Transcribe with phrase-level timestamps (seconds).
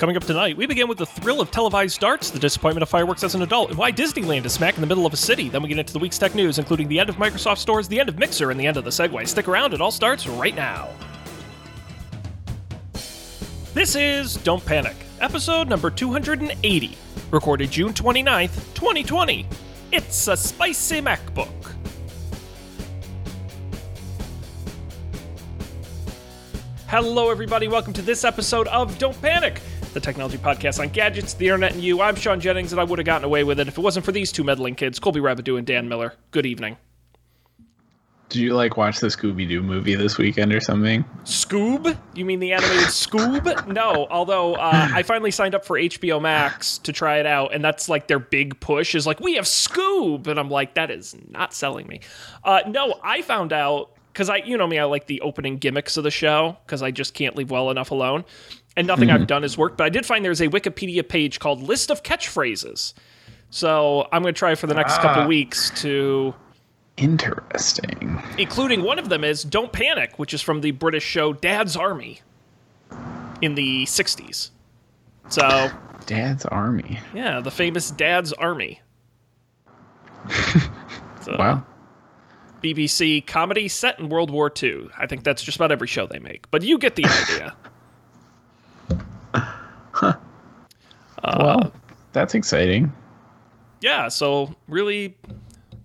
[0.00, 3.22] Coming up tonight, we begin with the thrill of televised darts, the disappointment of fireworks
[3.22, 5.50] as an adult, and why Disneyland is smack in the middle of a city.
[5.50, 8.00] Then we get into the week's tech news, including the end of Microsoft stores, the
[8.00, 9.28] end of Mixer, and the end of the Segway.
[9.28, 10.88] Stick around, it all starts right now.
[13.74, 16.96] This is Don't Panic, episode number 280,
[17.30, 19.46] recorded June 29th, 2020.
[19.92, 21.74] It's a spicy MacBook.
[26.86, 27.68] Hello, everybody.
[27.68, 29.60] Welcome to this episode of Don't Panic,
[29.92, 32.00] the technology podcast on gadgets, the internet, and you.
[32.00, 34.12] I'm Sean Jennings, and I would have gotten away with it if it wasn't for
[34.12, 36.14] these two meddling kids, Colby Rabideau and Dan Miller.
[36.30, 36.76] Good evening.
[38.28, 41.04] Did you like watch the Scooby Doo movie this weekend or something?
[41.24, 41.98] Scoob?
[42.14, 43.66] You mean the animated Scoob?
[43.66, 47.64] No, although uh, I finally signed up for HBO Max to try it out, and
[47.64, 50.28] that's like their big push is like, we have Scoob.
[50.28, 52.00] And I'm like, that is not selling me.
[52.44, 55.96] Uh, no, I found out because I, you know me, I like the opening gimmicks
[55.96, 58.24] of the show because I just can't leave well enough alone.
[58.76, 59.26] And nothing I've mm-hmm.
[59.26, 62.94] done has worked, but I did find there's a Wikipedia page called List of Catchphrases.
[63.50, 65.26] So I'm going to try for the next couple ah.
[65.26, 66.34] weeks to
[66.96, 68.22] Interesting.
[68.38, 72.20] including one of them is Don't Panic, which is from the British show Dad's Army
[73.42, 74.50] in the 60s.
[75.28, 75.70] So,
[76.06, 77.00] Dad's Army.
[77.14, 78.80] yeah, the famous Dad's Army.
[81.22, 81.66] So, Wow.
[82.62, 84.88] BBC comedy set in World War II.
[84.98, 87.54] I think that's just about every show they make, but you get the idea.
[91.24, 91.72] well,
[92.12, 92.92] that's exciting.
[93.80, 95.16] yeah, so really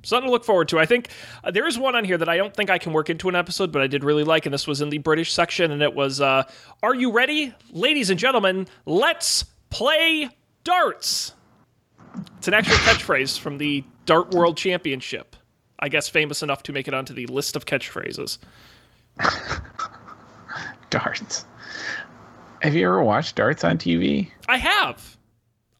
[0.03, 0.79] something to look forward to.
[0.79, 1.09] I think
[1.43, 3.35] uh, there is one on here that I don't think I can work into an
[3.35, 5.93] episode, but I did really like, and this was in the British section, and it
[5.93, 6.43] was uh,
[6.83, 7.53] Are you ready?
[7.71, 10.29] Ladies and gentlemen, let's play
[10.63, 11.33] darts.
[12.37, 15.35] It's an actual catchphrase from the Dart World Championship.
[15.79, 18.37] I guess famous enough to make it onto the list of catchphrases.
[20.89, 21.45] Darts.
[22.61, 24.29] Have you ever watched darts on TV?
[24.47, 25.17] I have.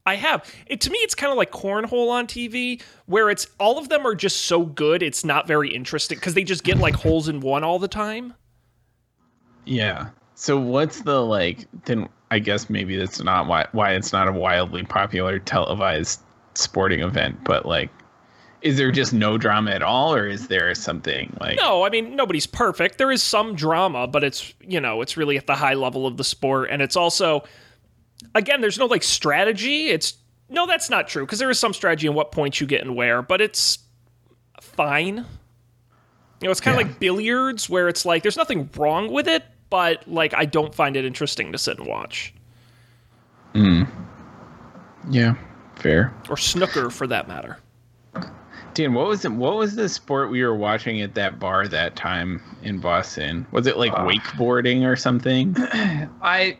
[0.06, 0.54] I have.
[0.68, 4.06] It, to me, it's kind of like cornhole on TV, where it's all of them
[4.06, 7.40] are just so good, it's not very interesting because they just get like holes in
[7.40, 8.34] one all the time.
[9.66, 10.10] Yeah.
[10.36, 11.68] So what's the like?
[11.86, 16.22] Then I guess maybe that's not why why it's not a wildly popular televised
[16.54, 17.44] sporting event.
[17.44, 17.90] But like,
[18.66, 21.58] is there just no drama at all, or is there something like?
[21.58, 22.98] No, I mean nobody's perfect.
[22.98, 26.18] There is some drama, but it's you know it's really at the high level of
[26.18, 27.44] the sport, and it's also
[28.34, 29.88] again there's no like strategy.
[29.90, 30.16] It's
[30.50, 32.96] no, that's not true because there is some strategy in what points you get and
[32.96, 33.78] where, but it's
[34.62, 35.18] fine.
[35.18, 36.88] You know, it's kind of Yeah.
[36.92, 40.98] like billiards where it's like there's nothing wrong with it, but like I don't find
[40.98, 42.34] it interesting to sit and watch
[43.54, 43.84] hmm.
[45.10, 45.36] Yeah.
[45.76, 46.14] Fair.
[46.30, 47.58] or snooker for that matter.
[48.76, 49.32] Dan, what was it?
[49.32, 53.48] What was the sport we were watching at that bar that time in Boston?
[53.52, 55.56] Was it like uh, wakeboarding or something?
[56.22, 56.58] I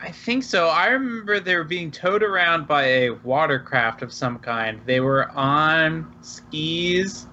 [0.00, 0.68] I think so.
[0.68, 4.80] I remember they were being towed around by a watercraft of some kind.
[4.86, 7.26] They were on skis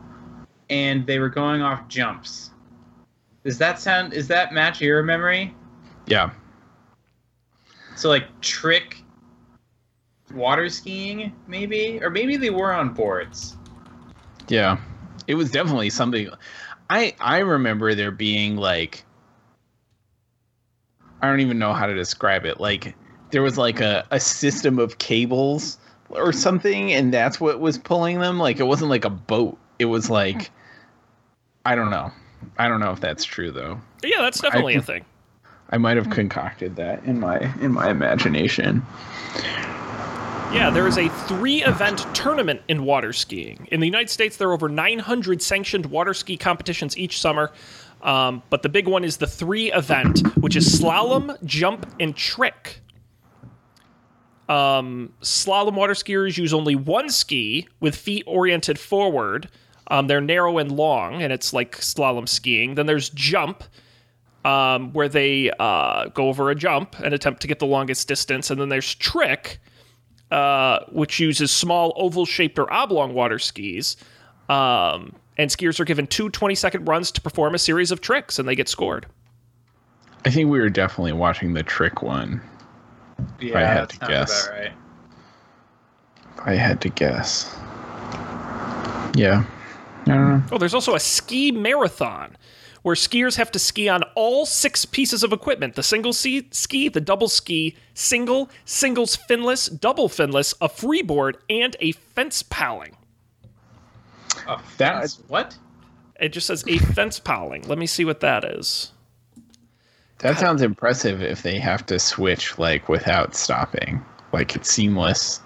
[0.72, 2.50] and they were going off jumps.
[3.44, 5.54] Does that sound is that match your memory?
[6.08, 6.32] yeah.
[7.96, 9.04] So like trick
[10.34, 13.58] water skiing maybe or maybe they were on boards.
[14.48, 14.78] Yeah.
[15.28, 16.30] It was definitely something
[16.90, 19.04] I I remember there being like
[21.22, 22.60] I don't even know how to describe it.
[22.60, 22.96] Like
[23.32, 25.78] there was like a, a system of cables
[26.10, 28.40] or something and that's what was pulling them.
[28.40, 29.58] Like it wasn't like a boat.
[29.80, 30.52] It was like
[31.66, 32.12] I don't know.
[32.60, 33.80] I don't know if that's true though.
[34.04, 35.06] Yeah, that's definitely I- a thing.
[35.72, 38.86] I might have concocted that in my in my imagination.
[40.52, 43.68] Yeah, there is a three event tournament in water skiing.
[43.72, 47.52] In the United States, there are over 900 sanctioned water ski competitions each summer.
[48.02, 52.82] Um, but the big one is the three event, which is slalom, jump, and trick.
[54.48, 59.50] Um, slalom water skiers use only one ski with feet oriented forward.
[59.88, 62.76] Um, they're narrow and long, and it's like slalom skiing.
[62.76, 63.64] Then there's jump,
[64.46, 68.52] um, where they uh, go over a jump and attempt to get the longest distance.
[68.52, 69.60] And then there's trick,
[70.32, 73.98] uh, which uses small oval shaped or oblong water skis.
[74.50, 78.40] Um, and skiers are given two 20 second runs to perform a series of tricks
[78.40, 79.06] and they get scored.
[80.26, 82.42] I think we were definitely watching the trick one.
[83.40, 84.48] Yeah, I had to guess.
[84.48, 84.72] about right.
[86.46, 87.56] I had to guess.
[89.16, 89.46] Yeah.
[90.08, 90.44] I don't know.
[90.52, 92.36] Oh, there's also a ski marathon
[92.86, 96.88] where skiers have to ski on all six pieces of equipment the single ski, ski
[96.88, 102.96] the double ski, single, singles finless, double finless, a freeboard, and a fence paling.
[104.48, 105.18] A That- fence?
[105.20, 105.58] Uh, what?
[106.20, 107.64] It just says a fence paling.
[107.68, 108.92] Let me see what that is.
[110.20, 114.06] That sounds impressive if they have to switch like without stopping.
[114.32, 115.42] Like it's seamless.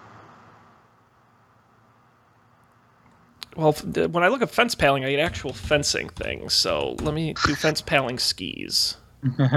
[3.59, 6.53] Well, when I look at fence paling, I get actual fencing things.
[6.53, 8.95] So let me do fence paling skis.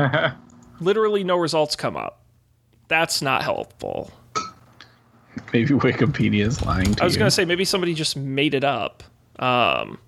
[0.80, 2.20] Literally, no results come up.
[2.88, 4.10] That's not helpful.
[5.52, 6.96] Maybe Wikipedia is lying to me.
[7.00, 7.20] I was you.
[7.20, 9.04] gonna say maybe somebody just made it up.
[9.38, 10.00] Um,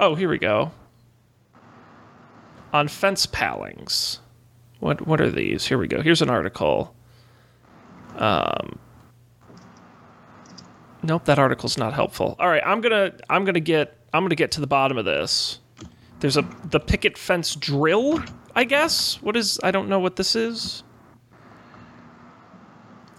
[0.00, 0.72] oh, here we go.
[2.72, 4.18] On fence palings.
[4.80, 5.66] What what are these?
[5.66, 6.02] Here we go.
[6.02, 6.96] Here's an article.
[8.16, 8.80] Um,
[11.02, 12.36] nope, that article's not helpful.
[12.38, 15.60] All right, I'm gonna I'm gonna get I'm gonna get to the bottom of this.
[16.20, 18.22] There's a the picket fence drill.
[18.54, 19.20] I guess.
[19.22, 19.58] What is?
[19.62, 20.84] I don't know what this is.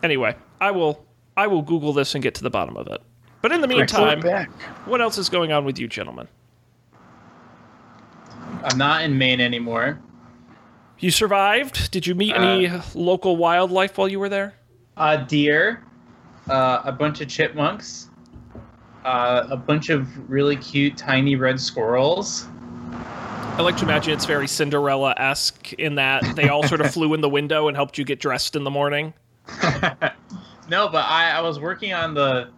[0.04, 3.02] Anyway, I will I will Google this and get to the bottom of it.
[3.42, 4.22] But in the meantime,
[4.86, 6.28] what else is going on with you, gentlemen?
[8.64, 10.00] I'm not in Maine anymore.
[11.00, 11.92] You survived?
[11.92, 14.54] Did you meet any uh, local wildlife while you were there?
[14.96, 15.84] A deer,
[16.50, 18.10] uh, a bunch of chipmunks,
[19.06, 22.48] uh, a bunch of really cute tiny red squirrels.
[22.92, 27.14] I like to imagine it's very Cinderella esque in that they all sort of flew
[27.14, 29.14] in the window and helped you get dressed in the morning.
[30.70, 32.50] No, but I, I was working on the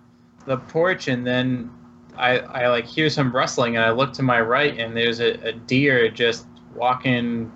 [0.45, 1.71] the porch and then
[2.15, 5.31] I, I like hear some rustling and I look to my right and there's a,
[5.47, 6.45] a deer just
[6.75, 7.51] walking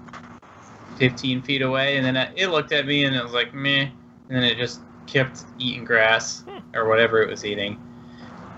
[0.97, 3.83] 15 feet away and then it it looked at me and it was like meh
[3.83, 3.91] and
[4.29, 7.81] then it just kept eating grass or whatever it was eating.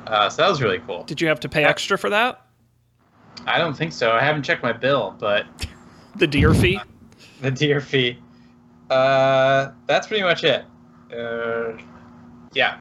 [0.08, 1.04] Uh, so that was really cool.
[1.04, 2.46] Did you have to pay extra for that?
[3.46, 4.12] I don't think so.
[4.12, 5.46] I haven't checked my bill, but
[6.16, 6.80] The deer fee?
[7.42, 8.18] the deer fee.
[8.90, 10.66] Uh, that's pretty much it.
[11.16, 11.74] Uh,
[12.54, 12.80] yeah.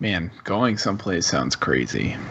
[0.00, 2.16] Man, going someplace sounds crazy.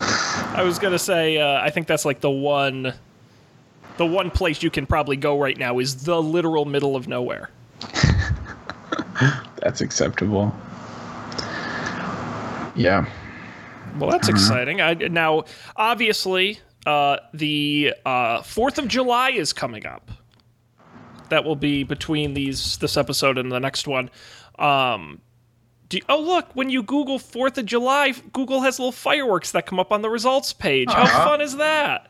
[0.00, 2.94] I was gonna say, uh, I think that's like the one,
[4.00, 7.50] the one place you can probably go right now is the literal middle of nowhere.
[9.58, 10.54] That's acceptable.
[12.74, 13.04] Yeah.
[13.98, 14.80] Well, that's exciting.
[14.80, 15.44] I, now,
[15.76, 20.10] obviously, uh, the uh, Fourth of July is coming up.
[21.28, 24.08] That will be between these this episode and the next one.
[24.58, 25.20] Um,
[25.90, 26.46] do you- oh, look!
[26.54, 30.08] When you Google Fourth of July, Google has little fireworks that come up on the
[30.08, 30.90] results page.
[30.90, 31.24] How Aw.
[31.26, 32.09] fun is that?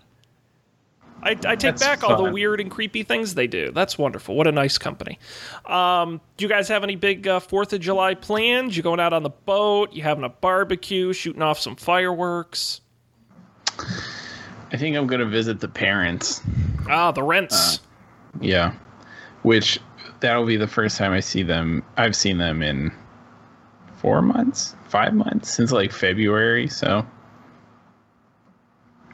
[1.22, 3.70] I, I take That's back all the weird and creepy things they do.
[3.72, 4.34] That's wonderful.
[4.34, 5.18] What a nice company.
[5.66, 8.76] Um, do you guys have any big uh, Fourth of July plans?
[8.76, 9.92] You going out on the boat?
[9.92, 11.12] You having a barbecue?
[11.12, 12.80] Shooting off some fireworks?
[14.72, 16.42] I think I'm going to visit the parents.
[16.88, 17.80] Ah, the rents.
[18.40, 18.74] Yeah.
[19.42, 19.78] Which
[20.20, 21.82] that'll be the first time I see them.
[21.96, 22.92] I've seen them in
[23.96, 26.68] four months, five months since like February.
[26.68, 27.04] So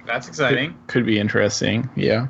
[0.07, 0.75] That's exciting.
[0.87, 1.89] could be interesting.
[1.97, 2.29] Yeah.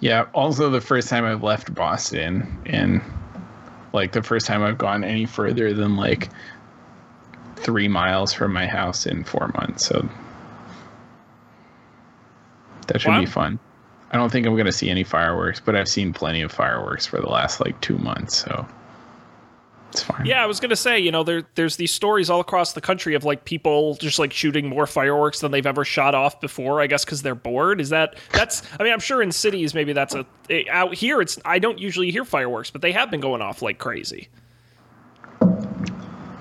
[0.00, 0.26] Yeah.
[0.34, 3.00] Also, the first time I've left Boston and
[3.92, 6.28] like the first time I've gone any further than like
[7.56, 9.86] three miles from my house in four months.
[9.86, 10.06] So
[12.88, 13.20] that should Wow.
[13.20, 13.58] be fun.
[14.10, 17.06] I don't think I'm going to see any fireworks, but I've seen plenty of fireworks
[17.06, 18.36] for the last like two months.
[18.36, 18.66] So
[19.90, 20.26] it's fine.
[20.26, 23.14] Yeah, I was gonna say, you know, there there's these stories all across the country
[23.14, 26.80] of like people just like shooting more fireworks than they've ever shot off before.
[26.80, 27.80] I guess because they're bored.
[27.80, 28.62] Is that that's?
[28.78, 31.20] I mean, I'm sure in cities maybe that's a eh, out here.
[31.20, 34.28] It's I don't usually hear fireworks, but they have been going off like crazy.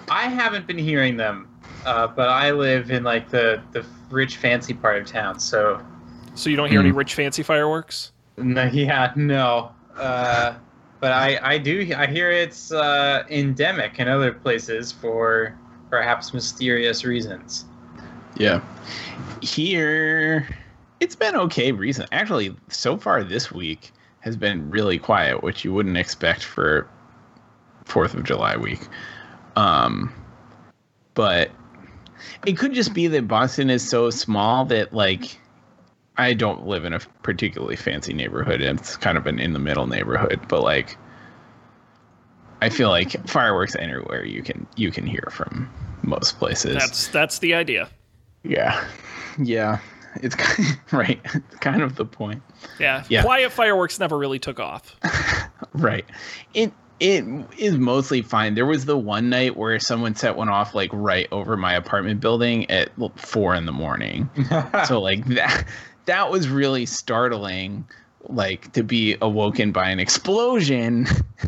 [0.10, 1.50] I haven't been hearing them,
[1.86, 5.82] uh, but I live in like the the rich fancy part of town, so
[6.36, 8.12] So you don't hear any rich fancy fireworks.
[8.38, 9.72] no, yeah, no.
[9.96, 10.56] Uh,
[11.06, 15.56] but I I do I hear it's uh, endemic in other places for
[15.92, 17.66] perhaps mysterious reasons.
[18.38, 18.60] Yeah.
[19.44, 20.50] Here,
[21.00, 22.10] it's been okay recent.
[22.12, 26.90] Actually, so far this week has been really quiet, which you wouldn't expect for
[27.84, 28.88] Fourth of July week.
[29.56, 30.12] Um,
[31.14, 31.52] but
[32.48, 35.40] it could just be that Boston is so small that like
[36.18, 38.62] I don't live in a particularly fancy neighborhood.
[38.62, 40.98] It's kind of an in the middle neighborhood, but like
[42.62, 45.70] I feel like fireworks anywhere you can you can hear from
[46.04, 46.76] most places.
[46.76, 47.90] That's that's the idea.
[48.44, 48.84] Yeah.
[49.38, 49.80] Yeah.
[50.22, 51.20] It's kind right.
[51.24, 52.42] It's kind of the point.
[52.80, 53.04] Yeah.
[53.10, 53.24] Yeah.
[53.24, 54.96] Quiet fireworks never really took off.
[55.74, 56.06] Right.
[56.54, 57.26] It it
[57.58, 58.56] is mostly fine.
[58.56, 62.22] There was the one night where someone set one off like right over my apartment
[62.22, 64.30] building at four in the morning.
[64.88, 65.66] so like that
[66.06, 67.86] that was really startling
[68.28, 71.08] like to be awoken by an explosion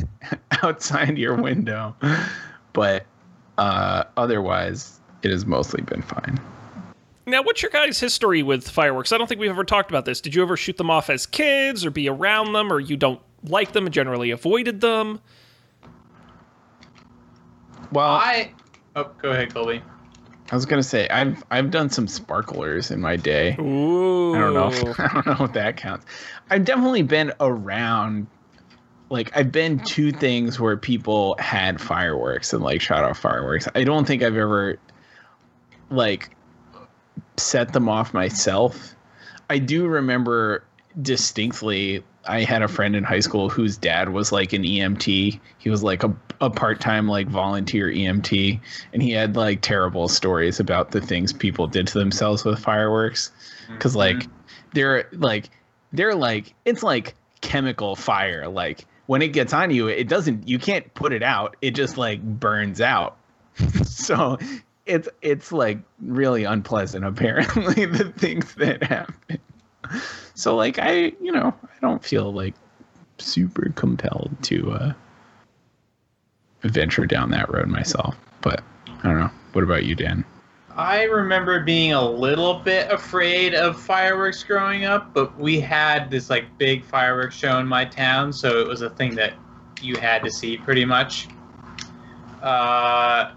[0.63, 1.95] outside your window.
[2.73, 3.05] But
[3.57, 6.39] uh otherwise it has mostly been fine.
[7.27, 9.11] Now, what's your guys' history with fireworks?
[9.11, 10.21] I don't think we've ever talked about this.
[10.21, 13.19] Did you ever shoot them off as kids, or be around them, or you don't
[13.43, 15.19] like them and generally avoided them?
[17.91, 18.53] Well, I, I.
[18.95, 19.83] Oh, go ahead, Colby.
[20.55, 23.55] Was gonna say I've I've done some sparklers in my day.
[23.59, 24.35] Ooh.
[24.35, 24.67] I don't know.
[24.67, 26.05] If, I don't know if that counts.
[26.49, 28.27] I've definitely been around.
[29.09, 33.67] Like I've been to things where people had fireworks and like shot off fireworks.
[33.75, 34.79] I don't think I've ever
[35.89, 36.35] like
[37.37, 38.95] set them off myself.
[39.49, 40.63] I do remember
[41.01, 42.03] distinctly.
[42.25, 45.39] I had a friend in high school whose dad was like an EMT.
[45.57, 48.59] He was like a, a part time like volunteer EMT,
[48.93, 53.31] and he had like terrible stories about the things people did to themselves with fireworks.
[53.69, 54.19] Because mm-hmm.
[54.19, 54.27] like
[54.73, 55.49] they're like
[55.93, 58.47] they're like it's like chemical fire.
[58.47, 60.47] Like when it gets on you, it doesn't.
[60.47, 61.55] You can't put it out.
[61.61, 63.17] It just like burns out.
[63.83, 64.37] so
[64.85, 67.05] it's it's like really unpleasant.
[67.05, 69.39] Apparently, the things that happen.
[70.37, 72.53] So like I, you know, I don't feel like
[73.17, 74.93] super compelled to uh
[76.61, 78.15] venture down that road myself.
[78.41, 79.31] But I don't know.
[79.53, 80.23] What about you, Dan?
[80.75, 86.29] I remember being a little bit afraid of fireworks growing up, but we had this
[86.29, 89.33] like big fireworks show in my town, so it was a thing that
[89.81, 91.29] you had to see pretty much.
[92.43, 93.31] Uh,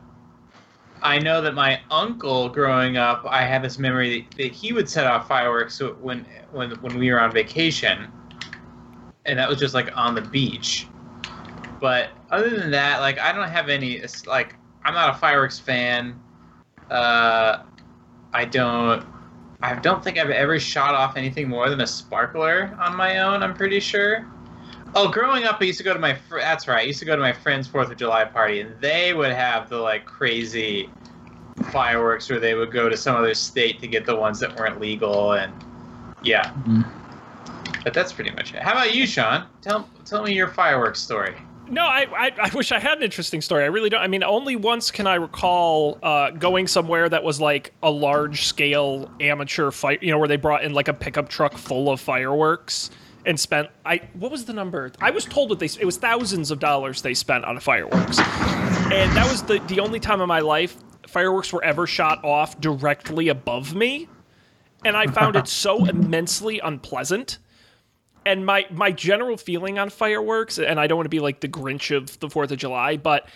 [1.03, 4.89] I know that my uncle growing up, I had this memory that, that he would
[4.89, 8.11] set off fireworks when when when we were on vacation,
[9.25, 10.87] and that was just like on the beach.
[11.81, 15.59] But other than that, like I don't have any it's like I'm not a fireworks
[15.59, 16.21] fan.
[16.91, 17.63] Uh,
[18.33, 19.05] I don't.
[19.63, 23.43] I don't think I've ever shot off anything more than a sparkler on my own.
[23.43, 24.27] I'm pretty sure.
[24.95, 26.15] Oh, growing up, I used to go to my.
[26.15, 26.79] Fr- that's right.
[26.79, 29.69] I used to go to my friend's Fourth of July party, and they would have
[29.69, 30.91] the like crazy
[31.71, 34.81] fireworks, where they would go to some other state to get the ones that weren't
[34.81, 35.53] legal, and
[36.23, 36.53] yeah.
[37.85, 38.63] But that's pretty much it.
[38.63, 39.47] How about you, Sean?
[39.63, 41.37] Tell tell me your fireworks story.
[41.69, 43.63] No, I, I I wish I had an interesting story.
[43.63, 44.01] I really don't.
[44.01, 48.45] I mean, only once can I recall uh, going somewhere that was like a large
[48.47, 50.03] scale amateur fight.
[50.03, 52.91] You know, where they brought in like a pickup truck full of fireworks
[53.27, 53.69] and spent.
[53.85, 54.93] I what was the number?
[55.01, 59.15] I was told that they it was thousands of dollars they spent on fireworks, and
[59.17, 63.29] that was the the only time in my life fireworks were ever shot off directly
[63.29, 64.09] above me,
[64.85, 67.39] and I found it so immensely unpleasant
[68.27, 71.49] and my my general feeling on fireworks, and I don't want to be like the
[71.49, 73.27] Grinch of the Fourth of July, but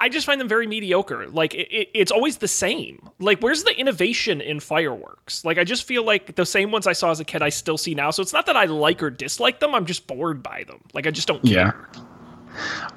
[0.00, 1.26] I, just find them very mediocre.
[1.28, 3.08] Like it, it, it's always the same.
[3.18, 5.44] Like where's the innovation in fireworks?
[5.44, 7.76] Like I just feel like the same ones I saw as a kid, I still
[7.76, 8.10] see now.
[8.10, 9.74] So it's not that I like or dislike them.
[9.74, 10.80] I'm just bored by them.
[10.94, 11.88] Like I just don't care.
[11.94, 12.02] Yeah.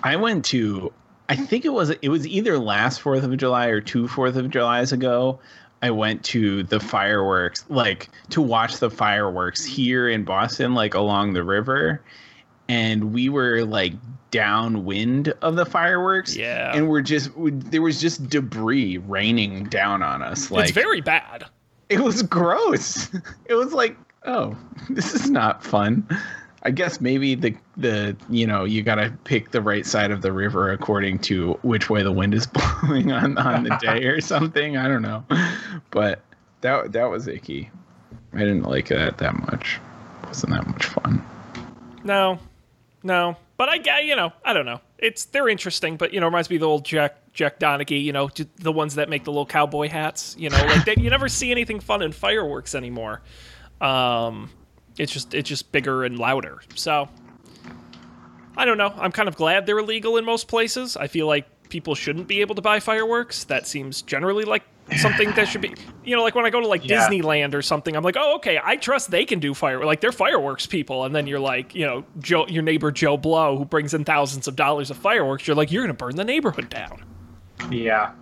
[0.04, 0.94] I went to
[1.30, 4.50] I think it was it was either last Fourth of July or two Fourth of
[4.50, 5.40] Julys ago.
[5.82, 11.34] I went to the fireworks, like to watch the fireworks here in Boston, like along
[11.34, 12.02] the river,
[12.68, 13.94] and we were like
[14.32, 16.36] downwind of the fireworks.
[16.36, 16.72] Yeah.
[16.76, 20.52] and we're just we, there was just debris raining down on us.
[20.52, 21.46] Like it's very bad.
[21.90, 23.10] it was gross.
[23.46, 24.58] It was like, oh,
[24.90, 26.08] this is not fun.
[26.68, 30.34] I guess maybe the the you know you gotta pick the right side of the
[30.34, 32.46] river according to which way the wind is
[32.82, 34.76] blowing on on the day or something.
[34.76, 35.24] I don't know,
[35.92, 36.20] but
[36.60, 37.72] that that was icky.
[38.34, 39.80] I didn't like that that much.
[40.24, 41.26] It wasn't that much fun.
[42.04, 42.38] No,
[43.02, 43.38] no.
[43.56, 44.82] But I you know, I don't know.
[44.98, 48.04] It's they're interesting, but you know, reminds me of the old Jack Jack Donaghy.
[48.04, 50.36] You know, the ones that make the little cowboy hats.
[50.38, 53.22] You know, like they, you never see anything fun in fireworks anymore.
[53.80, 54.50] Um,
[54.98, 56.62] it's just it's just bigger and louder.
[56.76, 57.08] So
[58.56, 58.94] I don't know.
[58.98, 60.98] I'm kind of glad they're illegal in most places.
[60.98, 63.44] I feel like people shouldn't be able to buy fireworks.
[63.46, 64.64] That seems generally like
[64.98, 65.74] something that should be.
[66.06, 67.08] You know, like when I go to like Yeah.
[67.08, 69.84] Disneyland or something, I'm like, oh, okay, I trust they can do fire.
[69.86, 71.04] Like they're fireworks people.
[71.06, 74.48] And then you're like, you know, Joe, your neighbor Joe Blow, who brings in thousands
[74.48, 75.46] of dollars of fireworks.
[75.46, 77.04] You're like, you're gonna burn the neighborhood down.
[77.70, 78.14] Yeah.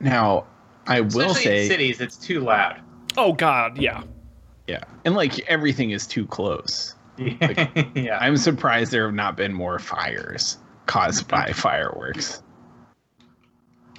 [0.00, 0.46] Now,
[0.86, 2.80] I will Especially say, in cities, it's too loud.
[3.16, 4.02] Oh God, yeah.
[4.66, 6.94] Yeah, and like everything is too close.
[7.18, 8.18] yeah.
[8.20, 12.42] I'm surprised there have not been more fires caused by fireworks.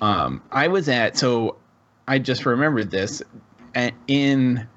[0.02, 1.58] Um, I was at so
[2.08, 3.22] I just remembered this
[4.08, 4.68] in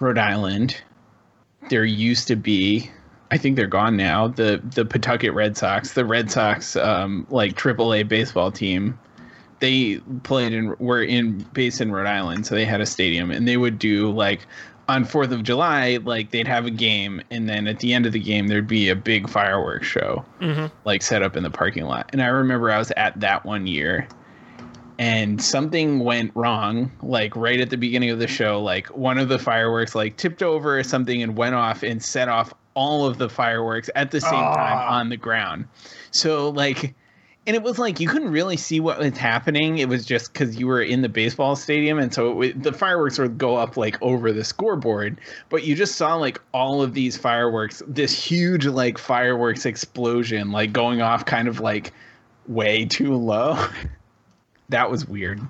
[0.00, 0.76] Rhode Island.
[1.70, 2.90] There used to be,
[3.30, 4.28] I think they're gone now.
[4.28, 8.98] The the Pawtucket Red Sox, the Red Sox, um, like AAA baseball team.
[9.58, 13.48] They played in were in based in Rhode Island, so they had a stadium, and
[13.48, 14.46] they would do like
[14.88, 18.12] on Fourth of July, like they'd have a game, and then at the end of
[18.12, 20.66] the game, there'd be a big fireworks show, Mm-hmm.
[20.84, 22.08] like set up in the parking lot.
[22.12, 24.06] And I remember I was at that one year,
[24.98, 29.28] and something went wrong like right at the beginning of the show like one of
[29.28, 33.18] the fireworks like tipped over or something and went off and set off all of
[33.18, 34.98] the fireworks at the same time Ah.
[34.98, 35.66] on the ground
[36.12, 36.94] so like
[37.46, 39.78] and it was like you couldn't really see what was happening.
[39.78, 43.18] It was just because you were in the baseball stadium and so it, the fireworks
[43.18, 45.20] would go up like over the scoreboard.
[45.48, 50.72] But you just saw like all of these fireworks this huge like fireworks explosion like
[50.72, 51.92] going off kind of like
[52.48, 53.64] way too low.
[54.68, 55.40] That was weird.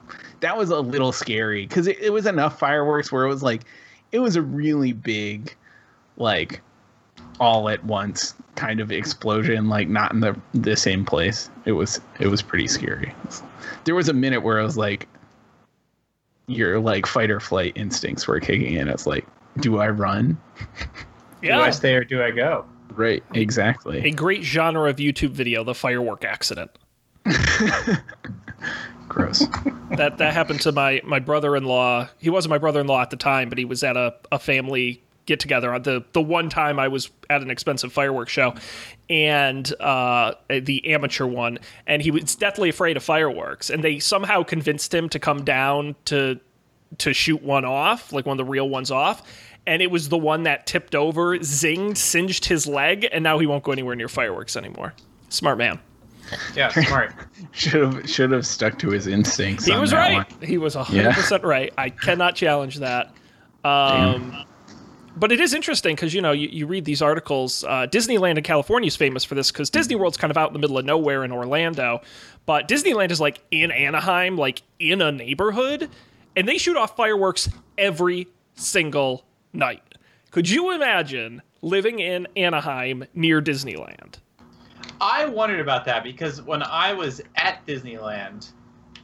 [0.40, 3.62] That was a little scary because it, it was enough fireworks where it was like,
[4.12, 5.56] it was a really big,
[6.18, 6.60] like,
[7.40, 11.50] all at once kind of explosion, like not in the the same place.
[11.64, 13.14] It was it was pretty scary.
[13.84, 15.08] There was a minute where I was like,
[16.46, 18.88] your like fight or flight instincts were kicking in.
[18.88, 19.26] It's like,
[19.60, 20.38] do I run?
[21.42, 21.58] Yeah.
[21.58, 22.64] Do I stay or do I go?
[22.94, 24.00] Right, exactly.
[24.04, 26.70] A great genre of YouTube video, the firework accident.
[29.08, 29.46] Gross.
[29.92, 32.08] that that happened to my my brother-in-law.
[32.18, 35.40] He wasn't my brother-in-law at the time, but he was at a, a family get
[35.40, 35.74] together.
[35.74, 38.54] On the the one time I was at an expensive fireworks show,
[39.10, 43.68] and uh, the amateur one, and he was deathly afraid of fireworks.
[43.70, 46.40] And they somehow convinced him to come down to
[46.98, 49.22] to shoot one off, like one of the real ones off.
[49.66, 53.46] And it was the one that tipped over, zinged, singed his leg, and now he
[53.46, 54.94] won't go anywhere near fireworks anymore.
[55.28, 55.80] Smart man.
[56.54, 57.12] Yeah, smart.
[57.52, 59.64] Should have should have stuck to his instincts.
[59.64, 60.32] He on was that right.
[60.32, 60.48] one.
[60.48, 61.72] He was 100% right.
[61.78, 63.14] I cannot challenge that.
[63.64, 64.44] Um,
[65.16, 67.64] but it is interesting because, you know, you, you read these articles.
[67.64, 70.52] Uh, Disneyland in California is famous for this because Disney World's kind of out in
[70.52, 72.02] the middle of nowhere in Orlando.
[72.44, 75.88] But Disneyland is like in Anaheim, like in a neighborhood,
[76.36, 79.82] and they shoot off fireworks every single night.
[80.30, 84.16] Could you imagine living in Anaheim near Disneyland?
[85.00, 88.52] I wondered about that because when I was at Disneyland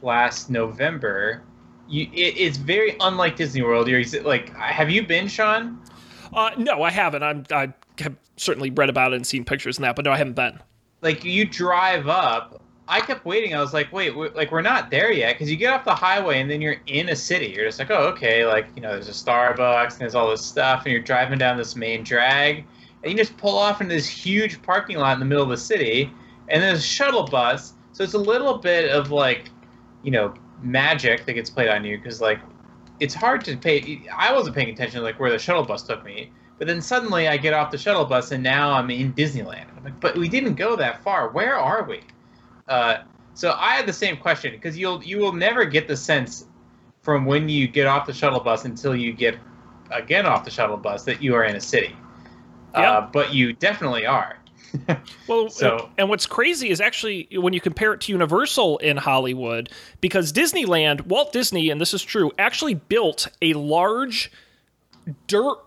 [0.01, 1.43] last November,
[1.87, 3.87] you, it, it's very unlike Disney World.
[3.87, 5.79] You're like, have you been, Sean?
[6.33, 7.23] Uh, no, I haven't.
[7.23, 10.17] I'm, I have certainly read about it and seen pictures and that, but no, I
[10.17, 10.59] haven't been.
[11.01, 12.61] Like, you drive up.
[12.87, 13.55] I kept waiting.
[13.55, 15.95] I was like, wait, we like we're not there yet because you get off the
[15.95, 17.47] highway and then you're in a city.
[17.47, 18.45] You're just like, oh, okay.
[18.45, 21.57] Like, you know, there's a Starbucks and there's all this stuff, and you're driving down
[21.57, 22.65] this main drag,
[23.03, 25.57] and you just pull off into this huge parking lot in the middle of the
[25.57, 26.11] city,
[26.49, 27.73] and there's a shuttle bus.
[27.93, 29.49] So it's a little bit of like,
[30.03, 32.39] you know, magic that gets played on you because like,
[32.99, 34.01] it's hard to pay.
[34.15, 37.27] I wasn't paying attention to like where the shuttle bus took me, but then suddenly
[37.27, 39.65] I get off the shuttle bus and now I'm in Disneyland.
[39.77, 41.29] I'm like, but we didn't go that far.
[41.29, 42.01] Where are we?
[42.67, 42.97] Uh,
[43.33, 46.45] so I had the same question because you'll you will never get the sense
[47.01, 49.37] from when you get off the shuttle bus until you get
[49.91, 51.95] again off the shuttle bus that you are in a city.
[52.73, 52.91] Yeah.
[52.91, 54.37] Uh, but you definitely are.
[55.27, 59.69] Well, So- and what's crazy is actually when you compare it to Universal in Hollywood,
[60.01, 64.31] because Disneyland, Walt Disney, and this is true, actually built a large
[65.27, 65.57] dirt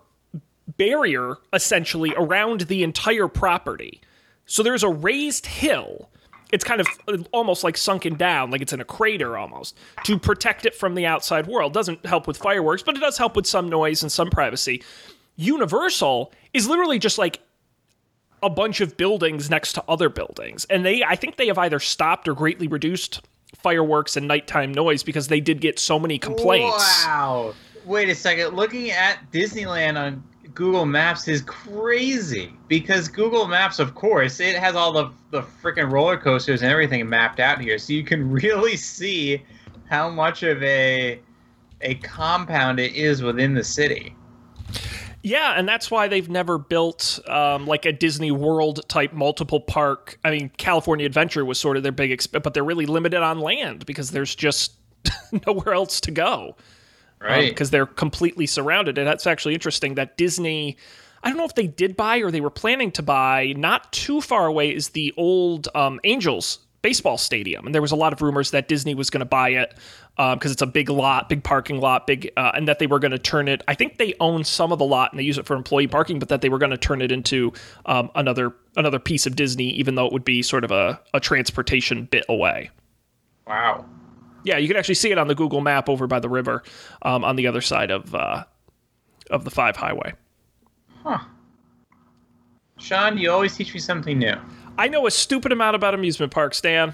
[0.77, 4.01] barrier essentially around the entire property.
[4.45, 6.09] So there's a raised hill.
[6.51, 6.87] It's kind of
[7.33, 11.05] almost like sunken down, like it's in a crater almost, to protect it from the
[11.05, 11.73] outside world.
[11.73, 14.81] Doesn't help with fireworks, but it does help with some noise and some privacy.
[15.35, 17.41] Universal is literally just like
[18.43, 20.65] a bunch of buildings next to other buildings.
[20.69, 23.21] And they I think they have either stopped or greatly reduced
[23.55, 27.03] fireworks and nighttime noise because they did get so many complaints.
[27.05, 27.53] Wow.
[27.85, 28.55] Wait a second.
[28.55, 30.23] Looking at Disneyland on
[30.53, 35.91] Google Maps is crazy because Google Maps, of course, it has all the the freaking
[35.91, 39.43] roller coasters and everything mapped out here, so you can really see
[39.89, 41.19] how much of a
[41.81, 44.15] a compound it is within the city.
[45.27, 50.17] Yeah, and that's why they've never built um, like a Disney World type multiple park.
[50.23, 53.39] I mean, California Adventure was sort of their big, exp- but they're really limited on
[53.39, 54.71] land because there's just
[55.45, 56.55] nowhere else to go.
[57.19, 57.49] Right.
[57.49, 58.99] because they're completely surrounded.
[58.99, 60.77] And that's actually interesting that Disney,
[61.23, 64.21] I don't know if they did buy or they were planning to buy, not too
[64.21, 67.65] far away is the old um, Angels baseball stadium.
[67.65, 69.73] And there was a lot of rumors that Disney was going to buy it
[70.15, 73.11] because it's a big lot, big parking lot, big, uh, and that they were going
[73.11, 73.61] to turn it.
[73.67, 76.17] I think they own some of the lot and they use it for employee parking,
[76.17, 77.51] but that they were going to turn it into
[77.87, 81.19] um, another another piece of Disney, even though it would be sort of a, a
[81.19, 82.69] transportation bit away.
[83.45, 83.83] wow.
[84.45, 86.63] Yeah, you can actually see it on the Google map over by the river
[87.01, 88.45] um, on the other side of uh,
[89.29, 90.13] of the five highway.
[91.03, 91.19] Huh.
[92.79, 94.37] Sean, you always teach me something new.
[94.77, 96.93] I know a stupid amount about amusement parks, Dan.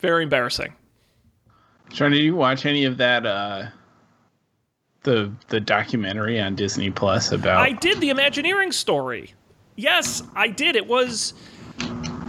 [0.00, 0.74] Very embarrassing.
[1.92, 3.24] Sean, did you watch any of that?
[3.26, 3.66] Uh,
[5.02, 7.58] the the documentary on Disney Plus about?
[7.60, 9.34] I did the Imagineering story.
[9.76, 10.76] Yes, I did.
[10.76, 11.34] It was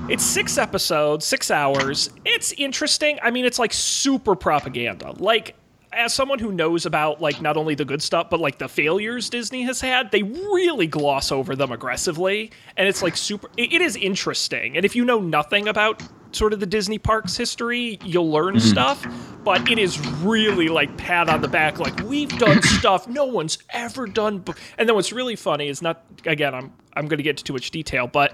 [0.10, 2.10] It's six episodes, six hours.
[2.26, 3.20] It's interesting.
[3.22, 5.14] I mean, it's like super propaganda.
[5.18, 5.56] Like,
[5.96, 9.30] as someone who knows about like not only the good stuff but like the failures
[9.30, 13.50] Disney has had, they really gloss over them aggressively, and it's like super.
[13.58, 16.02] It, it is interesting, and if you know nothing about
[16.32, 18.68] sort of the Disney parks history, you'll learn mm-hmm.
[18.68, 19.06] stuff.
[19.44, 23.58] But it is really like pat on the back, like we've done stuff no one's
[23.70, 24.40] ever done.
[24.40, 24.54] Be-.
[24.78, 27.54] And then what's really funny is not again, I'm I'm going to get into too
[27.54, 28.34] much detail, but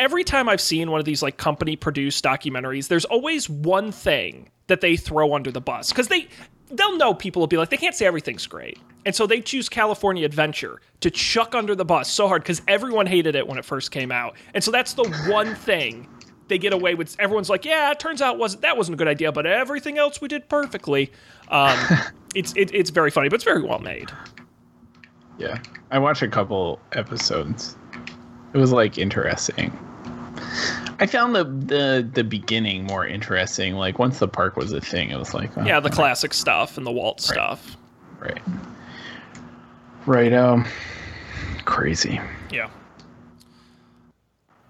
[0.00, 4.50] every time I've seen one of these like company produced documentaries, there's always one thing
[4.66, 6.26] that they throw under the bus because they
[6.72, 9.68] they'll know people will be like they can't say everything's great, and so they choose
[9.68, 13.64] California Adventure to chuck under the bus so hard because everyone hated it when it
[13.64, 16.08] first came out, and so that's the one thing
[16.48, 17.14] they get away with.
[17.20, 20.20] Everyone's like, yeah, it turns out wasn't that wasn't a good idea, but everything else
[20.20, 21.12] we did perfectly.
[21.48, 21.78] Um,
[22.34, 24.10] it's it, it's very funny, but it's very well made.
[25.38, 25.60] Yeah,
[25.90, 27.76] I watched a couple episodes.
[28.52, 29.72] It was like interesting.
[30.98, 33.74] I found the the the beginning more interesting.
[33.74, 36.76] Like once the park was a thing, it was like oh, Yeah, the classic stuff
[36.76, 37.76] and the Walt stuff.
[38.18, 38.42] right,
[40.06, 40.32] right.
[40.32, 40.66] Um,
[41.64, 42.20] crazy.
[42.50, 42.68] Yeah.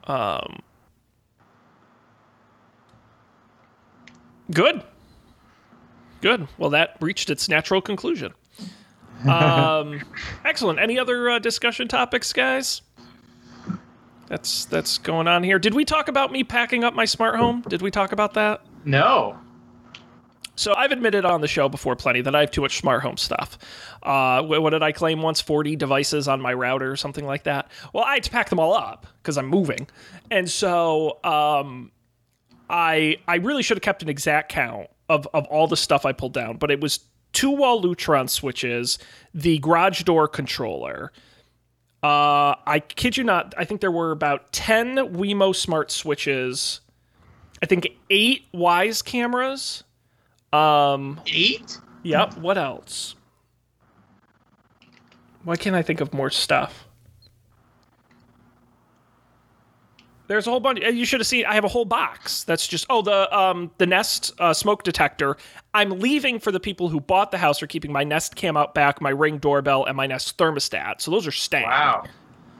[0.04, 0.61] Um.
[4.52, 4.83] Good.
[6.20, 6.48] Good.
[6.59, 8.35] Well, that reached its natural conclusion.
[9.28, 10.00] Um,
[10.46, 10.78] excellent.
[10.78, 12.80] Any other uh, discussion topics, guys?
[14.31, 15.59] That's that's going on here.
[15.59, 17.64] Did we talk about me packing up my smart home?
[17.69, 18.64] Did we talk about that?
[18.85, 19.37] No.
[20.55, 23.16] So I've admitted on the show before plenty that I have too much smart home
[23.16, 23.59] stuff.
[24.05, 25.40] Uh, what did I claim once?
[25.40, 27.73] 40 devices on my router or something like that.
[27.93, 29.88] Well, I had to pack them all up because I'm moving.
[30.31, 31.90] And so um,
[32.69, 36.12] I I really should have kept an exact count of, of all the stuff I
[36.12, 37.01] pulled down, but it was
[37.33, 38.97] two wall Lutron switches,
[39.35, 41.11] the garage door controller.
[42.02, 46.80] Uh, I kid you not, I think there were about 10 Wemo smart switches,
[47.62, 49.84] I think eight Wyze cameras.
[50.52, 51.78] Um, Eight?
[52.02, 52.38] Yep.
[52.38, 53.14] What else?
[55.44, 56.86] Why can't I think of more stuff?
[60.31, 60.79] There's a whole bunch.
[60.79, 61.45] You should have seen.
[61.45, 65.37] I have a whole box that's just oh the um the Nest uh, smoke detector.
[65.75, 68.73] I'm leaving for the people who bought the house are keeping my Nest cam out
[68.73, 71.01] back, my Ring doorbell, and my Nest thermostat.
[71.01, 71.66] So those are staying.
[71.66, 72.05] Wow.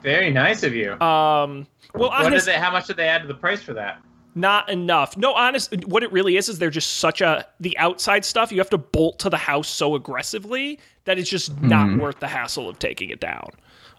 [0.03, 0.95] Very nice of you.
[0.95, 1.69] Um.
[1.95, 4.03] Well, what honest, did they, how much did they add to the price for that?
[4.35, 5.17] not enough.
[5.17, 5.73] No, honest.
[5.87, 8.51] What it really is is they're just such a the outside stuff.
[8.51, 12.27] You have to bolt to the house so aggressively that it's just not worth the
[12.27, 13.51] hassle of taking it down.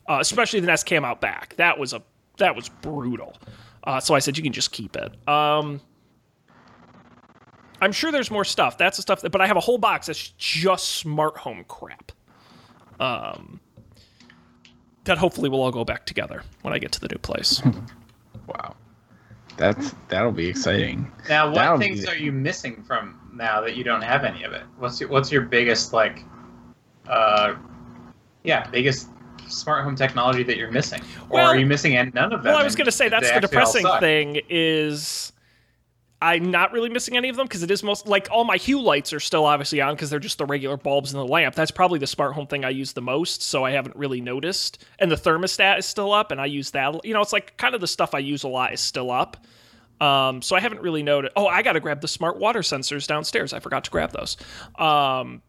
[0.10, 1.56] Uh, especially the Nest cam out back.
[1.56, 2.02] That was a
[2.38, 3.38] that was brutal.
[3.84, 5.12] Uh, so I said you can just keep it.
[5.28, 5.82] Um,
[7.82, 8.78] I'm sure there's more stuff.
[8.78, 12.12] That's the stuff that, but I have a whole box that's just smart home crap.
[13.00, 13.60] Um,
[15.06, 17.62] that hopefully will all go back together when I get to the new place.
[18.48, 18.76] Wow,
[19.56, 21.10] that's that'll be exciting.
[21.30, 24.44] Now, what That'll things be- are you missing from now that you don't have any
[24.44, 24.64] of it?
[24.78, 26.26] What's your, what's your biggest like,
[27.08, 27.54] uh,
[28.44, 29.08] yeah, biggest
[29.52, 32.52] smart home technology that you're missing, or Well- are you missing none of them?
[32.52, 35.32] Well, I was going to say that's the depressing thing is
[36.22, 38.80] I'm not really missing any of them because it is most like all my Hue
[38.80, 41.56] lights are still obviously on because they're just the regular bulbs in the lamp.
[41.56, 44.86] That's probably the smart home thing I use the most, so I haven't really noticed.
[45.00, 47.04] And the thermostat is still up, and I use that.
[47.04, 49.46] You know, it's like kind of the stuff I use a lot is still up.
[50.00, 51.34] Um, so I haven't really noticed.
[51.36, 53.52] Oh, I got to grab the smart water sensors downstairs.
[53.52, 54.38] I forgot to grab those.
[54.78, 55.42] Um,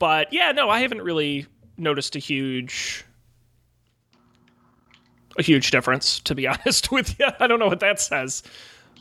[0.00, 1.46] but yeah, no, I haven't really
[1.78, 3.04] noticed a huge
[5.38, 7.26] a huge difference, to be honest with you.
[7.40, 8.42] I don't know what that says.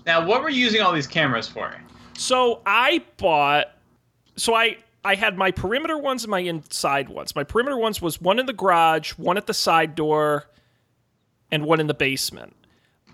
[0.06, 1.74] Now, what were you using all these cameras for?
[2.18, 3.72] So I bought.
[4.38, 7.36] So I I had my perimeter ones and my inside ones.
[7.36, 10.48] My perimeter ones was one in the garage, one at the side door,
[11.52, 12.56] and one in the basement.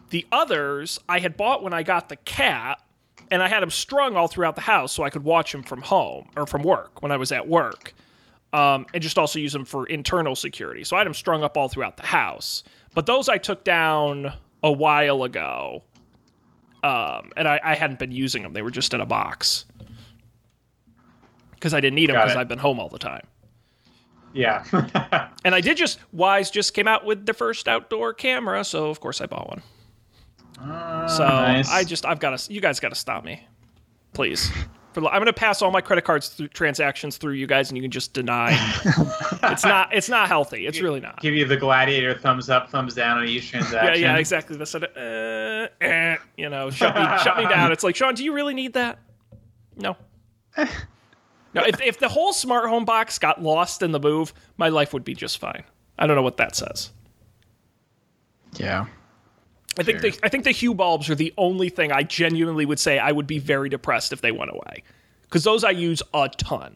[0.09, 2.81] The others I had bought when I got the cat,
[3.29, 5.81] and I had them strung all throughout the house so I could watch them from
[5.81, 7.93] home or from work when I was at work,
[8.53, 10.83] um, and just also use them for internal security.
[10.83, 12.63] So I had them strung up all throughout the house.
[12.93, 14.33] But those I took down
[14.63, 15.83] a while ago
[16.83, 18.53] um, and I, I hadn't been using them.
[18.53, 19.65] They were just in a box
[21.53, 22.35] because I didn't need them because.
[22.35, 23.25] I've been home all the time.
[24.33, 24.63] Yeah.
[25.43, 28.99] And I did just Wyze just came out with the first outdoor camera, so of
[28.99, 29.63] course I bought one.
[31.09, 31.67] so nice.
[31.67, 33.43] I just I've got to you guys got to stop me,
[34.13, 34.51] please.
[34.93, 37.77] For, I'm going to pass all my credit cards through transactions through you guys, and
[37.77, 38.51] you can just deny.
[39.43, 40.67] it's not it's not healthy.
[40.67, 41.21] It's really not.
[41.21, 44.01] Give you the gladiator thumbs up, thumbs down on each transaction.
[44.01, 44.57] yeah, yeah, exactly.
[44.57, 47.71] That's sort uh, eh, you know, shut me, shut me down.
[47.71, 48.99] It's like, Sean, do you really need that?
[49.77, 49.95] No.
[51.53, 54.93] No, if, if the whole smart home box got lost in the move, my life
[54.93, 55.63] would be just fine.
[55.99, 56.91] I don't know what that says.
[58.55, 58.85] Yeah.
[59.79, 60.11] I think Sure.
[60.11, 63.11] the I think the hue bulbs are the only thing I genuinely would say I
[63.11, 64.83] would be very depressed if they went away,
[65.23, 66.75] because those I use a ton.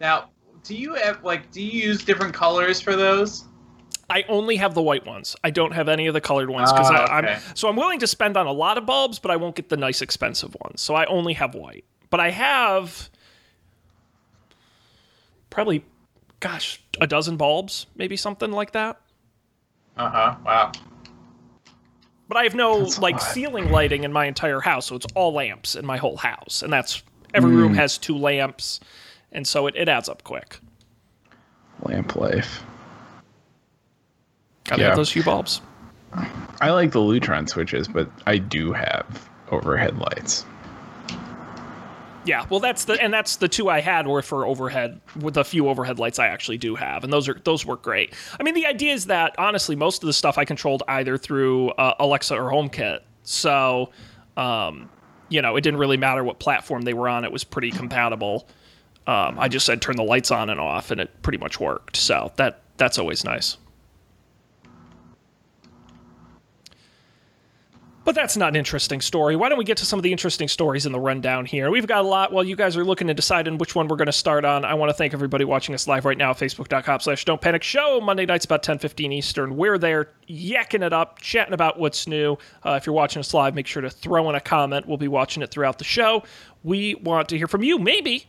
[0.00, 0.30] Now,
[0.62, 3.44] do you have like do you use different colors for those?
[4.08, 5.34] I only have the white ones.
[5.42, 8.06] I don't have any of the colored ones because Ah, I'm so I'm willing to
[8.06, 10.80] spend on a lot of bulbs, but I won't get the nice expensive ones.
[10.80, 11.84] So I only have white.
[12.08, 13.10] But I have
[15.50, 15.84] probably,
[16.38, 19.00] gosh, a dozen bulbs, maybe something like that.
[19.96, 20.36] Uh huh.
[20.44, 20.72] Wow.
[22.28, 25.32] But I have no That's like ceiling lighting in my entire house, so it's all
[25.32, 27.02] lamps in my whole house, and that's
[27.34, 27.56] every Hmm.
[27.58, 28.80] room has two lamps,
[29.32, 30.58] and so it, it adds up quick.
[31.82, 32.62] Lamp life.
[34.64, 34.88] Gotta Yeah.
[34.88, 35.60] have those hue bulbs.
[36.60, 40.44] I like the Lutron switches, but I do have overhead lights.
[42.26, 45.44] Yeah, well, that's the and that's the two I had were for overhead with the
[45.44, 48.14] few overhead lights I actually do have, and those are those work great.
[48.38, 51.70] I mean, the idea is that honestly, most of the stuff I controlled either through
[51.70, 53.90] uh, Alexa or HomeKit, so
[54.36, 54.90] um,
[55.28, 58.48] you know, it didn't really matter what platform they were on; it was pretty compatible.
[59.06, 61.96] Um, I just said turn the lights on and off, and it pretty much worked.
[61.96, 63.56] So that that's always nice.
[68.06, 69.34] But that's not an interesting story.
[69.34, 71.72] Why don't we get to some of the interesting stories in the rundown here?
[71.72, 72.32] We've got a lot.
[72.32, 74.74] While you guys are looking and deciding which one we're going to start on, I
[74.74, 78.00] want to thank everybody watching us live right now facebook.com slash don't panic show.
[78.00, 79.56] Monday nights about 10.15 Eastern.
[79.56, 82.38] We're there yakking it up, chatting about what's new.
[82.64, 84.86] Uh, if you're watching us live, make sure to throw in a comment.
[84.86, 86.22] We'll be watching it throughout the show.
[86.62, 87.76] We want to hear from you.
[87.76, 88.28] Maybe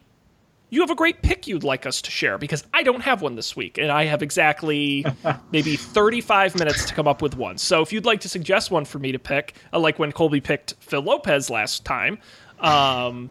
[0.69, 3.35] you have a great pick you'd like us to share because I don't have one
[3.35, 5.05] this week, and I have exactly
[5.51, 7.57] maybe 35 minutes to come up with one.
[7.57, 10.41] So if you'd like to suggest one for me to pick, uh, like when Colby
[10.41, 12.19] picked Phil Lopez last time,
[12.59, 13.29] um,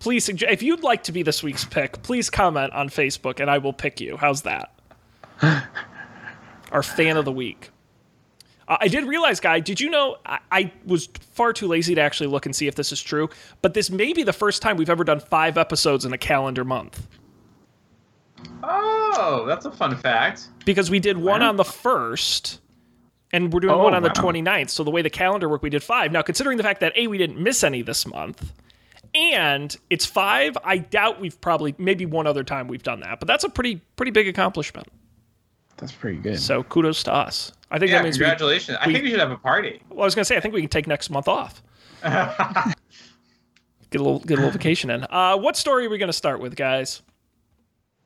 [0.00, 0.52] please suggest.
[0.52, 3.72] If you'd like to be this week's pick, please comment on Facebook, and I will
[3.72, 4.16] pick you.
[4.16, 4.72] How's that?
[6.72, 7.70] Our fan of the week.
[8.68, 12.00] Uh, I did realize, guy, did you know I, I was far too lazy to
[12.00, 13.28] actually look and see if this is true,
[13.62, 16.64] but this may be the first time we've ever done five episodes in a calendar
[16.64, 17.06] month
[18.62, 20.48] Oh, that's a fun fact.
[20.64, 22.60] because we did one on the first
[23.32, 24.30] and we're doing Oh, one on the wow.
[24.30, 24.70] 29th.
[24.70, 26.12] So the way the calendar worked, we did five.
[26.12, 28.52] Now, considering the fact that A, we didn't miss any this month,
[29.14, 33.26] and it's five, I doubt we've probably, maybe one other time we've done that, but
[33.26, 34.86] that's a pretty, pretty big accomplishment.
[35.76, 36.38] That's pretty good.
[36.40, 37.52] So kudos to us.
[37.70, 38.78] I think Yeah, that means we, congratulations.
[38.80, 39.82] I think we should have a party.
[39.90, 41.62] well, I was going to say, I think we can take next month off.
[43.90, 45.06] Get a little get a little vacation in.
[45.08, 47.00] Uh, what story are we going to start with, guys?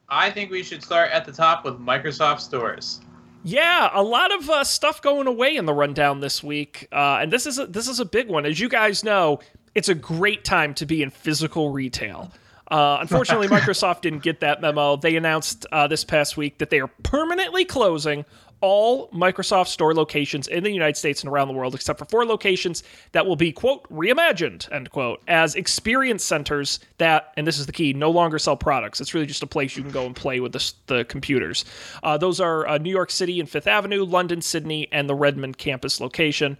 [0.09, 3.01] I think we should start at the top with Microsoft stores.
[3.43, 7.33] Yeah, a lot of uh, stuff going away in the rundown this week, uh, and
[7.33, 8.47] this is a, this is a big one.
[8.47, 9.41] As you guys know,
[9.75, 12.31] it's a great time to be in physical retail.
[12.71, 14.95] Uh, unfortunately, Microsoft didn't get that memo.
[14.95, 18.25] They announced uh, this past week that they are permanently closing
[18.63, 22.25] all Microsoft store locations in the United States and around the world, except for four
[22.25, 27.67] locations that will be, quote, reimagined, end quote, as experience centers that, and this is
[27.67, 29.01] the key, no longer sell products.
[29.01, 31.65] It's really just a place you can go and play with the, the computers.
[32.03, 35.59] Uh, those are uh, New York City and Fifth Avenue, London, Sydney, and the Redmond
[35.59, 36.57] campus location.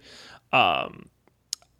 [0.51, 1.09] Um,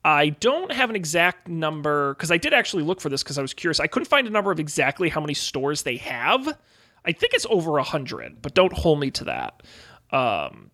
[0.06, 3.42] I don't have an exact number because I did actually look for this because I
[3.42, 3.80] was curious.
[3.80, 6.58] I couldn't find a number of exactly how many stores they have.
[7.06, 9.64] I think it's over a hundred, but don't hold me to that.
[10.14, 10.70] Um,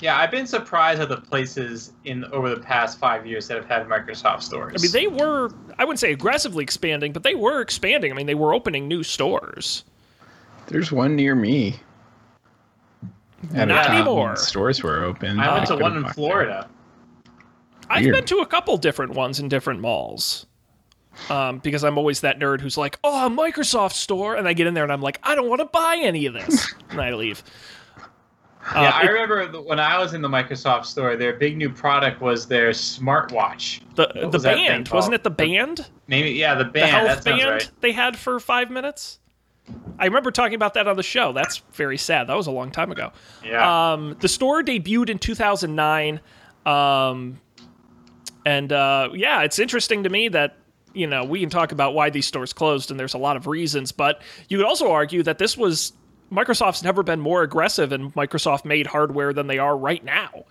[0.00, 3.66] Yeah, I've been surprised at the places in over the past five years that have
[3.66, 4.74] had Microsoft stores.
[4.76, 8.10] I mean, they were, I wouldn't say aggressively expanding, but they were expanding.
[8.12, 9.84] I mean, they were opening new stores.
[10.66, 11.78] There's one near me.
[13.54, 14.28] At a Not time anymore.
[14.28, 15.38] when Stores were open.
[15.38, 16.68] I went I to one in walked Florida.
[17.90, 18.14] I've Weird.
[18.14, 20.46] been to a couple different ones in different malls.
[21.28, 24.34] Um, because I'm always that nerd who's like, oh, a Microsoft store.
[24.34, 26.32] And I get in there and I'm like, I don't want to buy any of
[26.34, 26.72] this.
[26.90, 27.44] and I leave.
[28.72, 32.20] Yeah, Uh, I remember when I was in the Microsoft store, their big new product
[32.20, 33.80] was their smartwatch.
[33.94, 35.86] the What the was band, wasn't it the band?
[36.06, 36.74] Maybe, yeah, the band.
[37.06, 37.70] the health band right.
[37.80, 39.18] they had for five minutes.
[39.98, 41.32] I remember talking about that on the show.
[41.32, 42.26] That's very sad.
[42.26, 43.12] That was a long time ago.
[43.44, 43.92] Yeah.
[43.92, 46.20] Um, the store debuted in 2009.
[46.66, 47.40] Um,
[48.44, 50.56] and uh, yeah, it's interesting to me that,
[50.92, 53.46] you know, we can talk about why these stores closed, and there's a lot of
[53.46, 55.92] reasons, but you could also argue that this was
[56.34, 60.44] Microsoft's never been more aggressive in Microsoft made hardware than they are right now.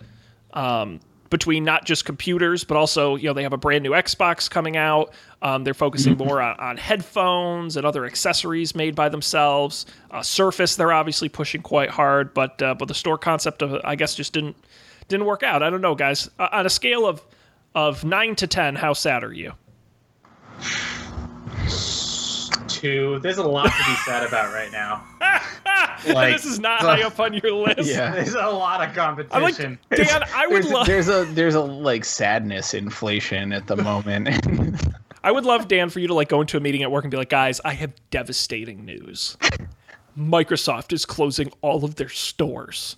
[0.52, 4.48] Um, between not just computers, but also, you know, they have a brand new Xbox
[4.48, 5.12] coming out.
[5.42, 9.84] Um, they're focusing more on, on headphones and other accessories made by themselves.
[10.12, 13.96] Uh, Surface, they're obviously pushing quite hard, but uh, but the store concept of I
[13.96, 14.56] guess, just didn't
[15.08, 15.62] didn't work out.
[15.62, 16.30] I don't know, guys.
[16.38, 17.20] Uh, on a scale of
[17.74, 19.52] of nine to ten, how sad are you?
[22.68, 23.18] Two.
[23.20, 25.04] There's a lot to be sad about right now.
[26.14, 27.90] Like this is not so- high up on your list.
[27.90, 28.12] Yeah.
[28.14, 29.78] There's a lot of I'm like, competition.
[29.94, 30.86] Dan, I would There's, love.
[30.86, 34.28] there's a there's a like sadness inflation at the moment.
[35.22, 37.10] I would love Dan for you to like go into a meeting at work and
[37.10, 39.36] be like, guys, I have devastating news.
[40.18, 42.96] Microsoft is closing all of their stores.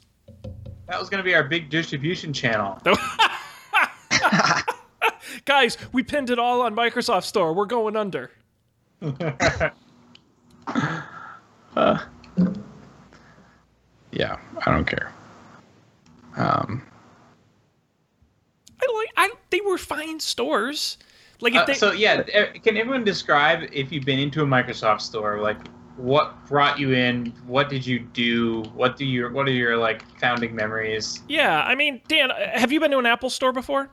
[0.88, 2.78] that was going to be our big distribution channel.
[5.44, 7.52] Guys, we pinned it all on Microsoft Store.
[7.54, 8.30] We're going under.
[11.76, 11.98] Uh,
[14.16, 15.12] yeah, I don't care.
[16.36, 16.82] Um,
[18.82, 19.08] I like.
[19.16, 20.98] I they were fine stores.
[21.40, 25.02] Like if Uh, they, so yeah, can everyone describe if you've been into a Microsoft
[25.02, 25.58] store, like
[25.96, 27.26] what brought you in?
[27.46, 28.62] What did you do?
[28.74, 31.22] What do your what are your like founding memories?
[31.28, 31.62] yeah.
[31.62, 33.90] I mean, Dan, have you been to an Apple store before?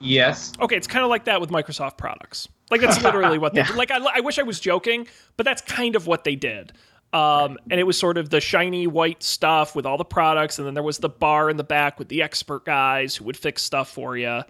[0.00, 0.52] Yes.
[0.60, 2.48] Okay, it's kind of like that with Microsoft products.
[2.70, 3.66] Like that's literally what they Yeah.
[3.68, 3.76] did.
[3.76, 5.06] Like I, I wish I was joking,
[5.36, 6.72] but that's kind of what they did.
[7.14, 10.66] Um, and it was sort of the shiny white stuff with all the products, and
[10.66, 13.62] then there was the bar in the back with the expert guys who would fix
[13.62, 14.42] stuff for you.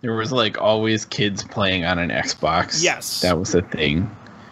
[0.00, 2.82] there was like always kids playing on an Xbox.
[2.82, 3.20] Yes.
[3.22, 4.08] that was a thing.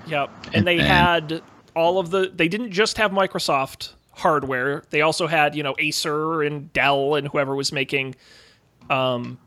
[0.09, 0.31] Yep.
[0.46, 1.42] And, And they then- had
[1.77, 4.83] all of the they didn't just have Microsoft hardware.
[4.90, 8.14] They also had, you know, Acer and Dell and whoever was making
[8.90, 9.38] um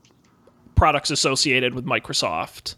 [0.76, 2.76] products associated with Microsoft.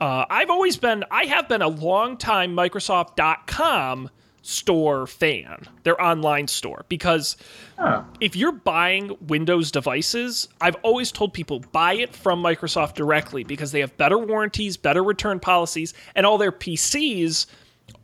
[0.00, 4.10] Uh, I've always been I have been a long time Microsoft.com
[4.42, 7.36] store fan, their online store, because
[7.78, 8.04] Oh.
[8.20, 13.72] if you're buying Windows devices, I've always told people buy it from Microsoft directly because
[13.72, 17.46] they have better warranties, better return policies, and all their PCs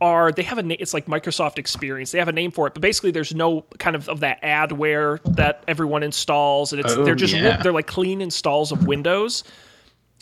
[0.01, 2.11] are they have a na- it's like Microsoft Experience.
[2.11, 5.19] They have a name for it, but basically there's no kind of of that adware
[5.35, 7.57] that everyone installs, and it's Oh, they're just yeah.
[7.61, 9.43] they're like clean installs of Windows.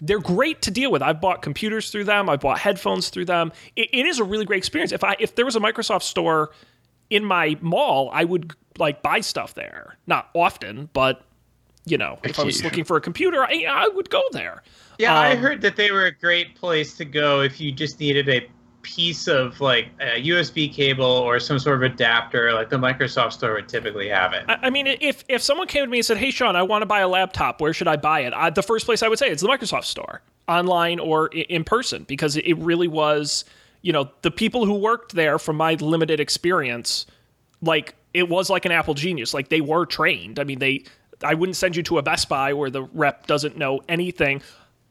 [0.01, 1.01] They're great to deal with.
[1.01, 2.29] I've bought computers through them.
[2.29, 3.51] I've bought headphones through them.
[3.75, 4.91] It, it is a really great experience.
[4.91, 6.51] If I if there was a Microsoft store
[7.09, 9.97] in my mall, I would like buy stuff there.
[10.07, 11.23] Not often, but
[11.85, 14.63] you know, if I was looking for a computer, I, I would go there.
[14.97, 17.99] Yeah, I Um, heard that they were a great place to go if you just
[17.99, 18.47] needed a
[18.83, 23.53] piece of like a USB cable or some sort of adapter, like the Microsoft store
[23.53, 24.45] would typically have it.
[24.47, 26.85] I, mean, if if someone came to me and said, "Hey, Sean, I want to
[26.85, 27.59] buy a laptop.
[27.59, 29.85] Where should I buy it?" I, the first place I would say is the Microsoft
[29.85, 33.45] Store, online or in person, because it really was,
[33.81, 37.07] you know, the people who worked there, from my limited experience,
[37.61, 39.33] like it was like an Apple genius.
[39.33, 40.39] Like they were trained.
[40.39, 40.83] I mean, they.
[41.23, 44.41] I wouldn't send you to a Best Buy where the rep doesn't know anything.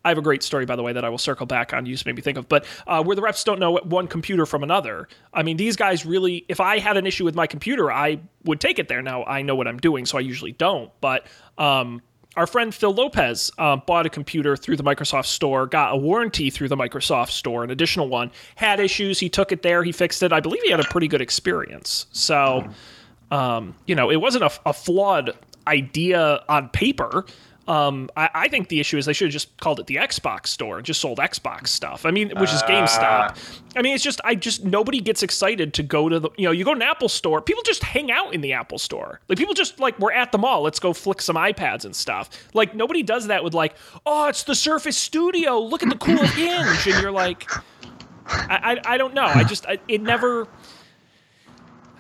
[0.05, 1.87] I have a great story, by the way, that I will circle back on.
[1.87, 4.47] You just made me think of, but uh, where the reps don't know one computer
[4.47, 5.09] from another.
[5.33, 6.45] I mean, these guys really.
[6.49, 9.03] If I had an issue with my computer, I would take it there.
[9.03, 10.91] Now I know what I'm doing, so I usually don't.
[11.01, 11.27] But
[11.59, 12.03] um,
[12.37, 16.51] our friend Phil Lopez uh, bought a computer through the Microsoft Store, got a warranty
[16.51, 18.31] through the Microsoft Store, an additional one.
[18.57, 20.33] Had issues, he took it there, he fixed it.
[20.33, 22.07] I believe he had a pretty good experience.
[22.13, 22.69] So,
[23.31, 25.37] um, you know, it wasn't a, a flawed
[25.67, 27.27] idea on paper.
[27.69, 30.49] Um, I, I think the issue is they should have just called it the Xbox
[30.49, 32.05] Store and just sold Xbox stuff.
[32.05, 33.39] I mean, which is GameStop.
[33.77, 36.51] I mean, it's just I just nobody gets excited to go to the you know
[36.51, 37.41] you go to an Apple Store.
[37.41, 39.21] People just hang out in the Apple Store.
[39.29, 40.63] Like people just like we're at the mall.
[40.63, 42.31] Let's go flick some iPads and stuff.
[42.53, 45.61] Like nobody does that with like oh it's the Surface Studio.
[45.61, 47.51] Look at the cool hinge, and you're like.
[48.25, 49.25] I, I, I don't know.
[49.25, 50.47] I just I, it never.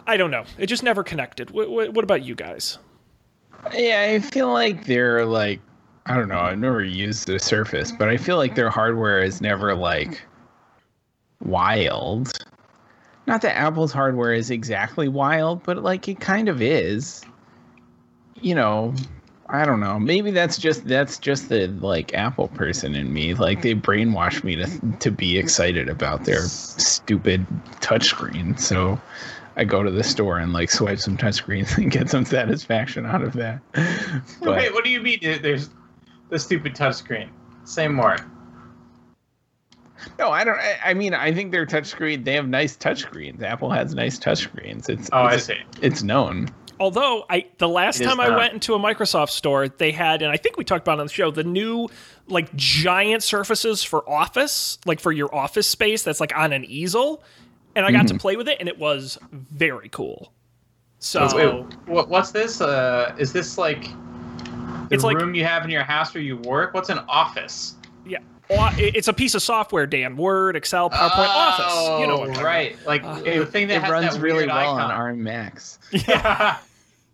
[0.06, 0.44] I don't know.
[0.56, 1.50] It just never connected.
[1.50, 2.78] What about you guys?
[3.74, 5.60] Yeah, I feel like they're like
[6.06, 6.40] I don't know.
[6.40, 10.22] I've never used the Surface, but I feel like their hardware is never like
[11.44, 12.32] wild.
[13.26, 17.22] Not that Apple's hardware is exactly wild, but like it kind of is.
[18.40, 18.94] You know,
[19.48, 20.00] I don't know.
[20.00, 23.34] Maybe that's just that's just the like Apple person in me.
[23.34, 24.66] Like they brainwash me to
[24.98, 27.46] to be excited about their stupid
[27.80, 28.58] touchscreen.
[28.58, 29.00] So
[29.56, 33.22] I go to the store and like swipe some touchscreens and get some satisfaction out
[33.22, 33.60] of that.
[34.40, 35.18] But Wait, what do you mean?
[35.22, 35.70] There's
[36.30, 37.28] the stupid touchscreen.
[37.64, 38.16] Say more.
[40.18, 40.58] no, I don't.
[40.58, 42.24] I, I mean, I think their touchscreen.
[42.24, 43.42] They have nice touchscreens.
[43.42, 44.88] Apple has nice touchscreens.
[44.88, 45.56] It's Oh, I it's, see.
[45.80, 46.48] It's known.
[46.80, 48.38] Although I the last It is time I not.
[48.38, 51.06] went into a Microsoft store, they had, and I think we talked about it on
[51.06, 51.88] the show, the new
[52.26, 57.22] like giant surfaces for office, like for your office space that's like on an easel.
[57.74, 60.32] And I got to play with it and it was very cool.
[60.98, 62.60] So Wait, what, what's this?
[62.60, 66.36] Uh, is this like the It's like- room you have in your house where you
[66.36, 66.74] work?
[66.74, 67.74] What's an office?
[68.06, 68.18] yeah.
[68.50, 70.16] Well, It's a piece of software, Dan.
[70.16, 72.00] Word, Excel, PowerPoint, Office.
[72.00, 72.76] You know what I'm Oh, right?
[72.86, 74.90] Like Uh, the thing that It has runs that really weird well icon.
[74.90, 75.78] on ARM Macs.
[75.92, 76.58] Yeah,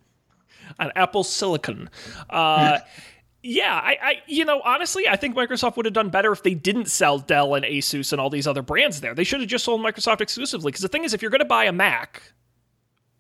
[0.80, 1.88] on Apple Silicon.
[2.28, 2.78] Uh,
[3.43, 6.55] Yeah, I, I, you know, honestly, I think Microsoft would have done better if they
[6.55, 9.14] didn't sell Dell and Asus and all these other brands there.
[9.14, 10.72] They should have just sold Microsoft exclusively.
[10.72, 12.32] Because the thing is, if you're going to buy a Mac,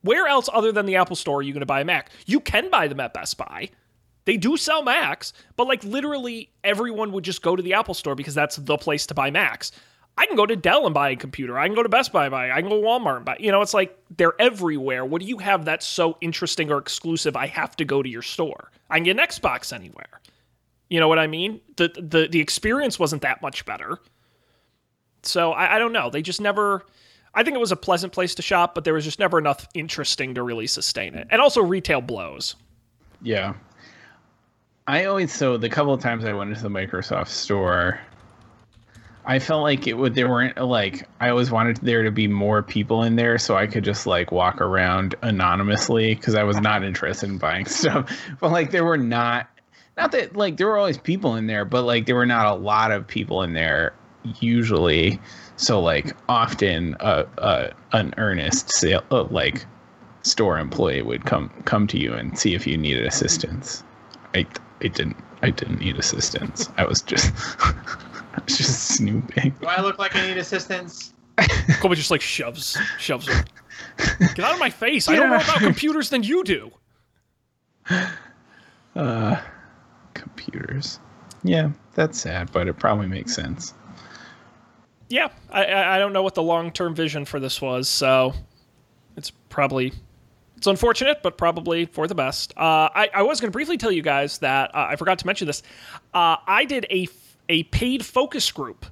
[0.02, 2.10] where else other than the Apple Store are you going to buy a Mac?
[2.26, 3.70] You can buy them at Best Buy.
[4.24, 8.14] They do sell Macs, but like literally everyone would just go to the Apple Store
[8.14, 9.72] because that's the place to buy Macs.
[10.18, 11.56] I can go to Dell and buy a computer.
[11.56, 12.50] I can go to Best Buy and buy.
[12.50, 13.36] I can go to Walmart and buy.
[13.38, 15.04] You know, it's like they're everywhere.
[15.04, 17.36] What do you have that's so interesting or exclusive?
[17.36, 18.72] I have to go to your store.
[18.90, 20.20] I can get an Xbox anywhere.
[20.90, 21.60] You know what I mean?
[21.76, 24.00] The the the experience wasn't that much better.
[25.22, 26.10] So I, I don't know.
[26.10, 26.84] They just never.
[27.32, 29.68] I think it was a pleasant place to shop, but there was just never enough
[29.72, 31.28] interesting to really sustain it.
[31.30, 32.56] And also, retail blows.
[33.22, 33.54] Yeah.
[34.88, 38.00] I always so the couple of times I went into the Microsoft store,
[39.28, 42.62] I felt like it would there weren't like I always wanted there to be more
[42.62, 46.82] people in there so I could just like walk around anonymously because I was not
[46.82, 48.10] interested in buying stuff.
[48.40, 49.46] But like there were not
[49.98, 52.54] not that like there were always people in there, but like there were not a
[52.54, 53.92] lot of people in there
[54.40, 55.20] usually.
[55.56, 59.66] So like often a, uh an earnest sale uh, like
[60.22, 63.84] store employee would come come to you and see if you needed assistance.
[64.34, 64.46] I
[64.80, 66.70] I didn't I didn't need assistance.
[66.78, 67.30] I was just
[68.46, 69.54] was just snooping.
[69.60, 71.14] Do I look like I need assistance?
[71.80, 73.44] Colby just like shoves shoves her.
[74.34, 75.08] Get out of my face!
[75.08, 76.70] I don't know about computers than you do.
[78.96, 79.40] Uh
[80.14, 80.98] computers.
[81.44, 83.74] Yeah, that's sad, but it probably makes sense.
[85.08, 88.34] Yeah, I I I don't know what the long term vision for this was, so
[89.16, 89.92] it's probably
[90.58, 92.52] it's unfortunate, but probably for the best.
[92.56, 95.26] Uh, I, I was going to briefly tell you guys that uh, I forgot to
[95.26, 95.62] mention this.
[96.12, 97.06] Uh, I did a
[97.48, 98.86] a paid focus group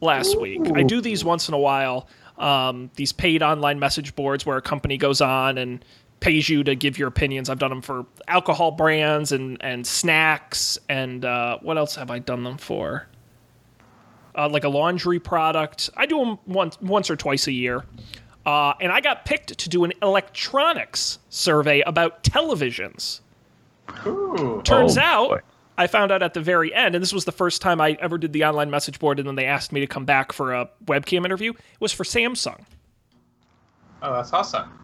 [0.00, 0.60] last week.
[0.74, 2.08] I do these once in a while.
[2.38, 5.84] Um, these paid online message boards where a company goes on and
[6.20, 7.48] pays you to give your opinions.
[7.48, 12.18] I've done them for alcohol brands and and snacks and uh, what else have I
[12.18, 13.06] done them for?
[14.36, 15.90] Uh, like a laundry product.
[15.96, 17.84] I do them once once or twice a year.
[18.44, 23.20] Uh, and I got picked to do an electronics survey about televisions.
[24.06, 24.60] Ooh.
[24.64, 25.40] Turns Oh, out, boy.
[25.76, 28.16] I found out at the very end, and this was the first time I ever
[28.16, 30.70] did the online message board, and then they asked me to come back for a
[30.84, 31.50] webcam interview.
[31.50, 32.64] It was for Samsung,
[34.02, 34.83] Oh, that's awesome.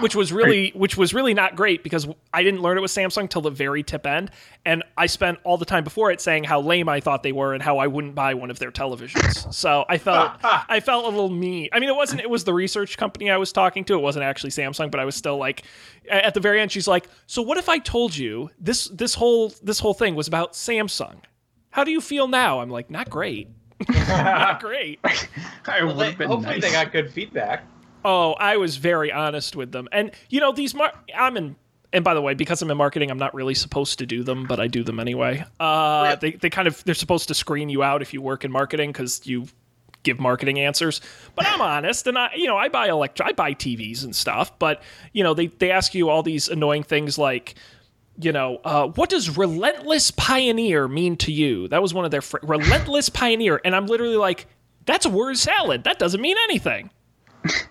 [0.00, 3.28] Which was really, which was really not great because I didn't learn it was Samsung
[3.30, 4.30] till the very tip end,
[4.64, 7.54] and I spent all the time before it saying how lame I thought they were
[7.54, 9.52] and how I wouldn't buy one of their televisions.
[9.60, 10.64] So I felt, ah.
[10.68, 11.68] I felt a little mean.
[11.72, 12.20] I mean, it wasn't.
[12.20, 13.94] It was the research company I was talking to.
[13.94, 15.64] It wasn't actually Samsung, but I was still like,
[16.08, 19.52] at the very end, she's like, "So what if I told you this this whole
[19.62, 21.16] this whole thing was about Samsung?
[21.70, 23.48] How do you feel now?" I'm like, "Not great,
[23.88, 26.62] not great." I Well, would they, have been hopefully nice.
[26.62, 27.64] they got good feedback.
[28.04, 29.88] Oh, I was very honest with them.
[29.92, 31.56] And you know, these mar- I'm in
[31.92, 34.46] and by the way, because I'm in marketing, I'm not really supposed to do them,
[34.46, 35.44] but I do them anyway.
[35.58, 38.52] Uh, they they kind of they're supposed to screen you out if you work in
[38.52, 39.46] marketing because you
[40.02, 41.00] give marketing answers.
[41.34, 44.56] But I'm honest, and I you know I buy elect I buy TVs and stuff,
[44.58, 44.82] but
[45.12, 47.54] you know they they ask you all these annoying things like.
[48.22, 51.68] You know, uh, what does relentless pioneer mean to you?
[51.68, 54.46] That was one of their fr- relentless pioneer, and I'm literally like,
[54.84, 55.84] that's a word salad.
[55.84, 56.90] That doesn't mean anything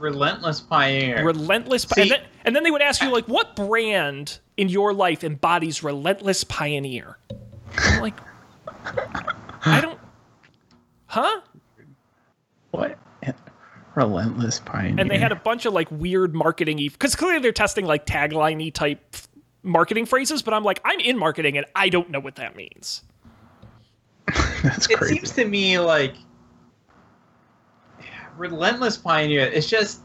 [0.00, 1.24] Relentless pioneer.
[1.24, 4.92] relentless See- and, then, and then they would ask you like what brand in your
[4.94, 7.18] life embodies relentless pioneer
[7.78, 8.18] i'm like
[9.64, 9.98] i don't
[11.06, 11.40] huh
[12.70, 12.98] What?
[13.96, 15.00] Relentless pioneer.
[15.00, 18.72] and they had a bunch of like weird marketing because clearly they're testing like tagline
[18.72, 19.16] type
[19.62, 23.02] marketing phrases but i'm like i'm in marketing and i don't know what that means
[24.62, 25.16] That's crazy.
[25.16, 26.14] it seems to me like
[28.40, 30.00] relentless pioneer it's just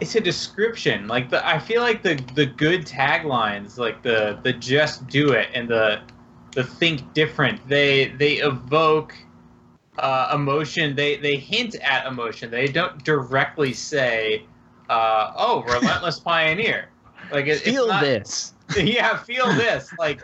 [0.00, 4.52] it's a description like the i feel like the the good taglines like the the
[4.52, 6.00] just do it and the
[6.52, 9.14] the think different they they evoke
[9.98, 14.44] uh, emotion they they hint at emotion they don't directly say
[14.88, 16.88] uh, oh relentless pioneer
[17.30, 18.54] like it, Feel not, this.
[18.76, 19.92] yeah, feel this.
[19.98, 20.22] Like,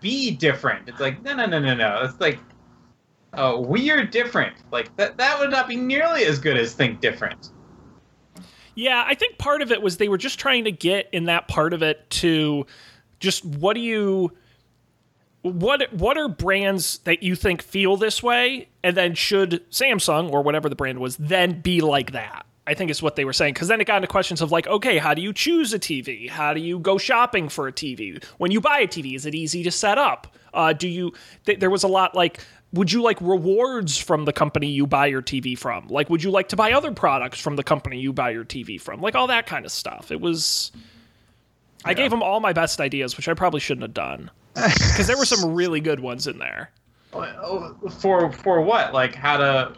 [0.00, 0.88] be different.
[0.88, 2.02] It's like, no, no, no, no, no.
[2.02, 2.38] It's like,
[3.36, 4.56] uh, we're different.
[4.70, 7.50] Like, that, that would not be nearly as good as think different.
[8.74, 11.48] Yeah, I think part of it was they were just trying to get in that
[11.48, 12.66] part of it to
[13.20, 14.32] just what do you
[15.42, 20.42] what what are brands that you think feel this way and then should Samsung or
[20.42, 22.46] whatever the brand was then be like that.
[22.66, 24.66] I think is what they were saying because then it got into questions of like,
[24.66, 26.30] okay, how do you choose a TV?
[26.30, 28.24] How do you go shopping for a TV?
[28.38, 30.34] When you buy a TV, is it easy to set up?
[30.54, 31.12] Uh, do you?
[31.44, 32.40] Th- there was a lot like,
[32.74, 35.88] would you like rewards from the company you buy your TV from?
[35.88, 38.80] Like, would you like to buy other products from the company you buy your TV
[38.80, 39.00] from?
[39.00, 40.10] Like all that kind of stuff.
[40.10, 40.72] It was.
[41.84, 44.30] I gave him all my best ideas, which I probably shouldn't have done.
[44.54, 46.70] Because there were some really good ones in there.
[47.12, 48.92] Oh, For for what?
[48.92, 49.72] Like how to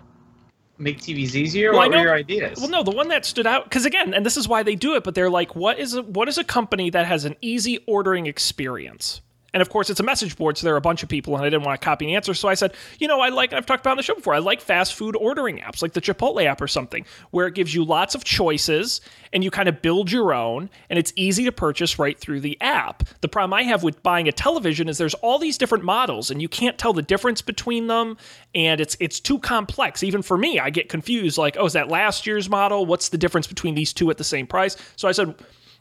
[0.78, 1.72] make TVs easier?
[1.72, 2.58] Well, what know- were your ideas?
[2.60, 4.94] Well, no, the one that stood out because again, and this is why they do
[4.94, 5.04] it.
[5.04, 8.26] But they're like, what is a, what is a company that has an easy ordering
[8.26, 9.20] experience?
[9.56, 11.42] And of course, it's a message board, so there are a bunch of people, and
[11.42, 12.34] I didn't want to copy and answer.
[12.34, 14.34] So I said, you know, I like, and I've talked about on the show before,
[14.34, 17.74] I like fast food ordering apps like the Chipotle app or something, where it gives
[17.74, 19.00] you lots of choices
[19.32, 22.60] and you kind of build your own, and it's easy to purchase right through the
[22.60, 23.04] app.
[23.22, 26.42] The problem I have with buying a television is there's all these different models, and
[26.42, 28.18] you can't tell the difference between them,
[28.54, 30.02] and it's it's too complex.
[30.02, 31.38] Even for me, I get confused.
[31.38, 32.84] Like, oh, is that last year's model?
[32.84, 34.76] What's the difference between these two at the same price?
[34.96, 35.34] So I said.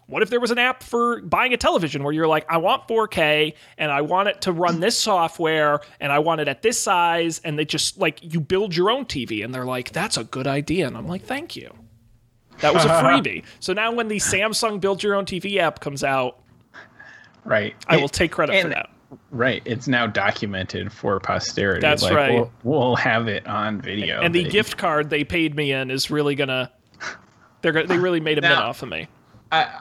[0.07, 2.87] What if there was an app for buying a television where you're like, I want
[2.87, 6.79] 4K and I want it to run this software and I want it at this
[6.79, 10.23] size and they just like you build your own TV and they're like, that's a
[10.23, 10.85] good idea.
[10.85, 11.73] And I'm like, thank you.
[12.59, 13.43] That was a freebie.
[13.59, 16.39] so now when the Samsung build your own TV app comes out,
[17.43, 17.75] Right.
[17.87, 18.89] I will take credit for that.
[19.31, 19.61] Right.
[19.65, 21.79] It's now documented for posterity.
[21.81, 22.33] That's Like, right.
[22.33, 24.21] We'll, we'll have it on video.
[24.21, 26.71] And the gift card they paid me in is really gonna
[27.61, 29.07] they're gonna, they really made a mint Now- off of me.
[29.51, 29.79] I,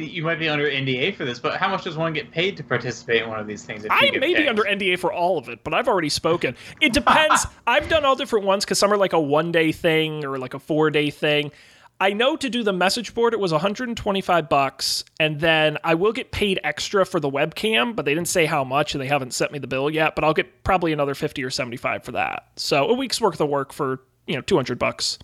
[0.00, 2.64] you might be under NDA for this, but how much does one get paid to
[2.64, 3.86] participate in one of these things?
[3.90, 6.56] I may be under NDA for all of it, but I've already spoken.
[6.80, 7.46] It depends.
[7.66, 10.54] I've done all different ones because some are like a one day thing or like
[10.54, 11.52] a four day thing.
[12.00, 16.12] I know to do the message board, it was 125 bucks, and then I will
[16.12, 19.34] get paid extra for the webcam, but they didn't say how much, and they haven't
[19.34, 20.16] sent me the bill yet.
[20.16, 22.48] But I'll get probably another 50 or 75 for that.
[22.56, 25.18] So a week's worth of work for you know 200 bucks.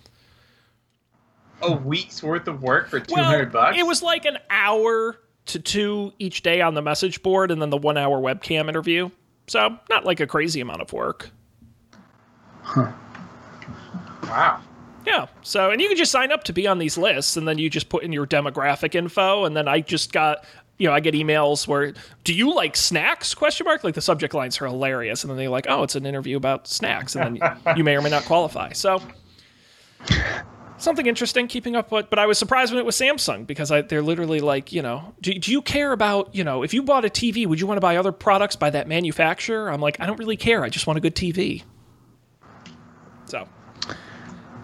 [1.63, 3.79] A week's worth of work for two hundred bucks.
[3.79, 7.71] It was like an hour to two each day on the message board, and then
[7.71, 9.11] the one hour webcam interview.
[9.47, 11.31] So not like a crazy amount of work.
[12.77, 14.61] wow.
[15.07, 15.27] Yeah.
[15.43, 17.71] So, and you can just sign up to be on these lists, and then you
[17.71, 20.45] just put in your demographic info, and then I just got,
[20.77, 21.95] you know, I get emails where,
[22.25, 23.35] do you like snacks?
[23.35, 23.85] Question mark.
[23.85, 26.69] Like the subject lines are hilarious, and then they're like, oh, it's an interview about
[26.69, 28.73] snacks, and then you, you may or may not qualify.
[28.73, 29.01] So.
[30.79, 33.83] Something interesting, keeping up with, but I was surprised when it was Samsung because I,
[33.83, 37.05] they're literally like, you know, do, do you care about, you know, if you bought
[37.05, 39.71] a TV, would you want to buy other products by that manufacturer?
[39.73, 40.63] I'm like, I don't really care.
[40.63, 41.65] I just want a good TV.
[43.25, 43.47] So,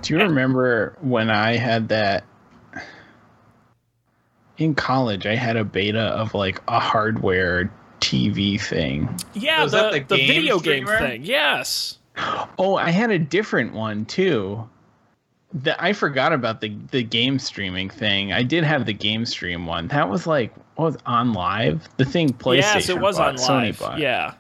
[0.03, 2.25] Do you remember when I had that
[4.57, 5.27] in college?
[5.27, 9.15] I had a beta of like a hardware TV thing.
[9.35, 10.99] Yeah, Was the, that the, the game video game streamer?
[10.99, 11.25] thing.
[11.25, 11.99] Yes.
[12.59, 14.69] Oh, I had a different one too.
[15.55, 18.33] The, I forgot about the the game streaming thing.
[18.33, 19.89] I did have the game stream one.
[19.89, 21.81] That was like what was OnLive.
[21.97, 22.57] The thing PlayStation.
[22.75, 23.79] yes, it was bought, on Sony live.
[23.79, 23.99] bought.
[23.99, 24.35] Yeah.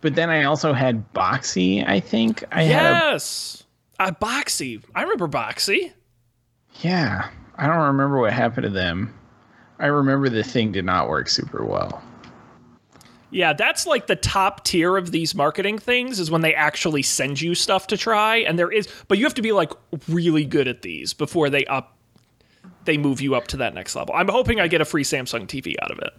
[0.00, 1.86] But then I also had Boxee.
[1.88, 3.12] I think I had.
[3.12, 3.64] yes.
[3.98, 4.82] Uh, Boxee.
[4.94, 5.92] I remember Boxee.
[6.82, 9.14] Yeah, I don't remember what happened to them.
[9.78, 12.02] I remember the thing did not work super well.
[13.30, 17.40] Yeah, that's like the top tier of these marketing things is when they actually send
[17.40, 19.72] you stuff to try, and there is, but you have to be like
[20.08, 21.96] really good at these before they up,
[22.84, 24.14] they move you up to that next level.
[24.14, 26.14] I'm hoping I get a free Samsung TV out of it.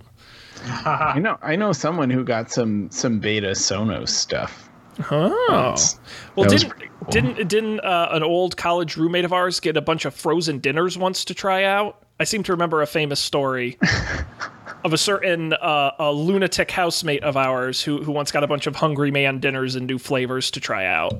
[0.85, 1.37] I know.
[1.41, 4.69] I know someone who got some some beta Sonos stuff.
[5.11, 7.09] Oh, well, that was didn't cool.
[7.11, 10.97] didn't didn't uh, an old college roommate of ours get a bunch of frozen dinners
[10.97, 12.03] once to try out?
[12.19, 13.77] I seem to remember a famous story
[14.83, 18.67] of a certain uh, a lunatic housemate of ours who who once got a bunch
[18.67, 21.13] of Hungry Man dinners and new flavors to try out.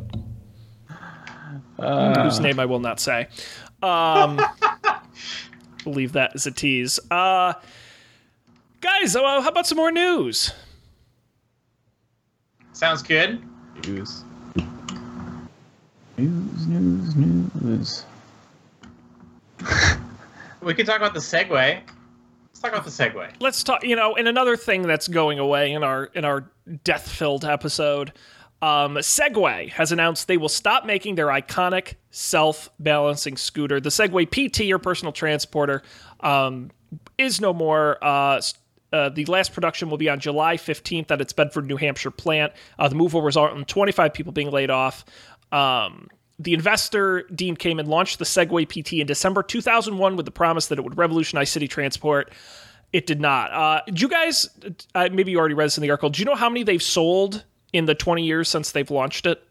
[1.77, 3.27] Whose name I will not say.
[3.83, 4.41] Um,
[5.85, 6.99] we'll leave that as a tease.
[7.11, 7.53] Uh,
[8.81, 10.51] guys, uh, how about some more news?
[12.73, 13.41] Sounds good.
[13.87, 14.23] News.
[16.17, 18.05] News, news, news.
[20.61, 21.81] We could talk about the Segway.
[22.57, 23.29] Let's talk about the Segway.
[23.39, 26.49] let's talk you know and another thing that's going away in our in our
[26.83, 28.11] death filled episode
[28.63, 34.61] um, segway has announced they will stop making their iconic self-balancing scooter the segway pt
[34.61, 35.83] your personal transporter
[36.21, 36.71] um,
[37.19, 38.41] is no more uh,
[38.91, 42.53] uh, the last production will be on July 15th at its Bedford, New Hampshire plant.
[42.79, 45.03] Uh, the move will result in 25 people being laid off.
[45.51, 46.07] Um,
[46.39, 50.77] the investor, Dean Kamen, launched the Segway PT in December 2001 with the promise that
[50.77, 52.31] it would revolutionize city transport.
[52.93, 53.51] It did not.
[53.51, 54.47] Uh, did you guys,
[54.95, 56.81] uh, maybe you already read this in the article, do you know how many they've
[56.81, 59.43] sold in the 20 years since they've launched it?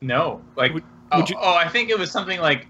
[0.00, 2.66] No, like Would- oh, would you- oh, I think it was something like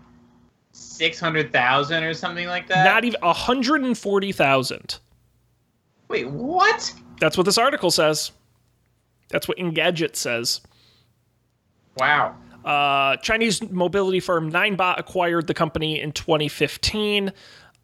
[0.73, 2.85] six hundred thousand or something like that.
[2.85, 4.99] Not even 140,000.
[6.09, 6.93] Wait, what?
[7.21, 8.31] That's what this article says.
[9.31, 10.61] That's what Engadget says.
[11.97, 12.37] Wow.
[12.67, 17.33] Uh, Chinese mobility firm Ninebot acquired the company in 2015.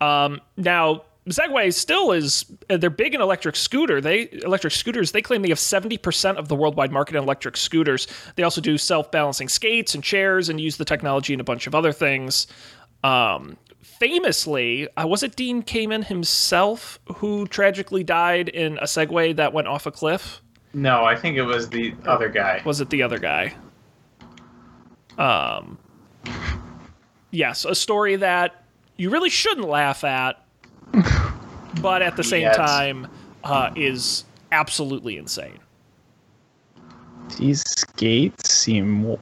[0.00, 4.00] Um, now, Segway still is uh, they're big in electric scooter.
[4.00, 5.12] They electric scooters.
[5.12, 8.08] They claim they have seventy percent of the worldwide market in electric scooters.
[8.34, 11.68] They also do self balancing skates and chairs and use the technology in a bunch
[11.68, 12.48] of other things.
[13.04, 19.52] Um, famously, uh, was it Dean Kamen himself who tragically died in a Segway that
[19.52, 20.42] went off a cliff?
[20.74, 22.62] No, I think it was the other guy.
[22.64, 23.54] Was it the other guy?
[25.18, 25.78] Um,
[27.30, 28.64] yes, a story that
[28.96, 30.42] you really shouldn't laugh at,
[31.80, 32.56] but at the same Yes.
[32.56, 33.06] time
[33.44, 35.58] uh, is absolutely insane.
[37.38, 39.16] These skates seem.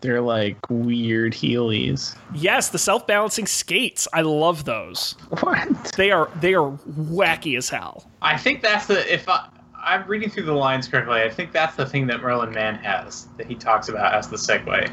[0.00, 2.16] They're like weird heelys.
[2.34, 4.08] Yes, the self-balancing skates.
[4.14, 5.14] I love those.
[5.40, 5.92] What?
[5.96, 8.06] They are they are wacky as hell.
[8.22, 9.46] I think that's the if I,
[9.82, 11.22] I'm reading through the lines correctly.
[11.22, 14.36] I think that's the thing that Merlin Mann has that he talks about as the
[14.36, 14.90] Segway.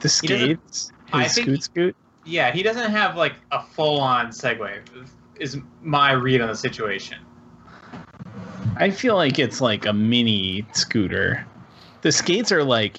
[0.00, 0.92] The skates?
[1.12, 1.96] I think- scoot scoot?
[2.24, 4.80] Yeah, he doesn't have like a full-on Segway.
[5.38, 7.18] Is my read on the situation.
[8.78, 11.46] I feel like it's like a mini scooter.
[12.02, 12.98] The skates are like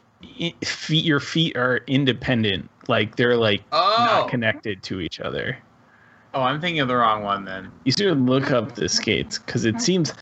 [0.63, 1.03] feet.
[1.03, 2.69] Your feet are independent.
[2.87, 5.57] Like they're like Oh, not connected to each other.
[6.33, 7.71] oh, I'm thinking of the wrong one then.
[7.83, 10.13] You should look up the skates because it seems.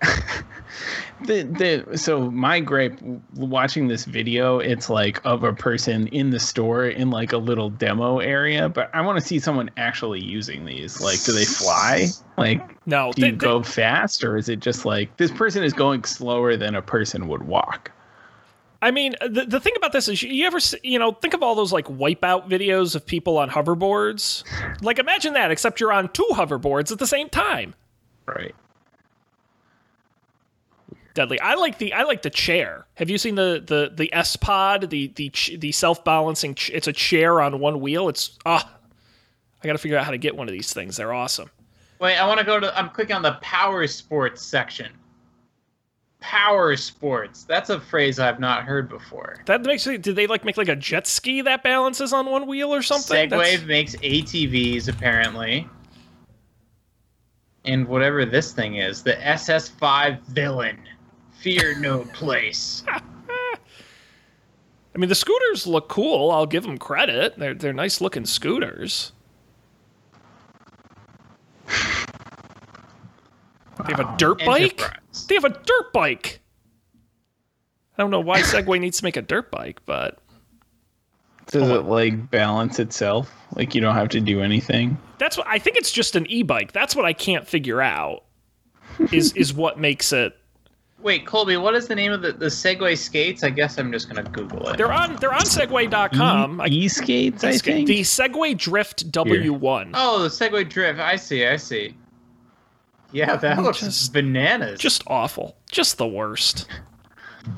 [1.26, 2.98] the the so my gripe
[3.34, 7.68] watching this video it's like of a person in the store in like a little
[7.68, 12.06] demo area but i want to see someone actually using these like do they fly
[12.38, 15.62] like No, do you they- they- go fast or is it just like this person
[15.62, 17.90] is going slower than a person would walk
[18.82, 21.42] I mean, uh, the, the thing about this is, you ever, you know, think of
[21.42, 24.42] all those like wipeout videos of people on hoverboards.
[24.80, 27.74] Like, imagine that, except you're on two hoverboards at the same time.
[28.24, 28.54] right
[31.14, 31.40] Deadly.
[31.40, 32.86] I like the I like the chair.
[32.94, 36.54] Have you seen the the the S Pod, the the the self balancing?
[36.54, 38.08] Ch- it's a chair on one wheel.
[38.08, 38.72] It's ah,
[39.62, 40.96] I got to figure out how to get one of these things.
[40.96, 41.50] They're awesome.
[41.98, 42.78] Wait, I want to go to.
[42.78, 44.92] I'm clicking on the power sports section.
[46.20, 47.44] Power sports.
[47.44, 49.42] That's a phrase I've not heard before.
[49.46, 49.84] That makes.
[49.84, 53.16] Did they like make like a jet ski that balances on one wheel or something?
[53.16, 55.68] Segway That's- makes ATVs apparently.
[57.64, 60.78] And whatever this thing is, the SS5 villain.
[61.40, 62.82] Fear no place.
[62.92, 62.98] I
[64.98, 66.30] mean, the scooters look cool.
[66.30, 67.38] I'll give them credit.
[67.38, 69.12] They're they're nice looking scooters.
[73.86, 74.82] They have a dirt bike.
[74.82, 75.26] Enterprise.
[75.28, 76.40] They have a dirt bike.
[77.96, 80.18] I don't know why Segway needs to make a dirt bike, but
[81.46, 85.58] does it like balance itself like you don't have to do anything that's what I
[85.58, 85.76] think.
[85.76, 86.72] It's just an e-bike.
[86.72, 88.24] That's what I can't figure out.
[89.12, 90.36] Is is what makes it?
[91.02, 93.42] Wait, Colby, what is the name of the, the Segway skates?
[93.42, 94.76] I guess I'm just gonna Google it.
[94.76, 96.60] They're on they're on Segway.com.
[96.60, 99.92] I- e skates i think the Segway Drift W1.
[99.94, 101.00] Oh, the Segway Drift.
[101.00, 101.96] I see, I see.
[103.12, 104.78] Yeah, that Oh, looks just- bananas.
[104.78, 105.56] Just awful.
[105.70, 106.66] Just the worst.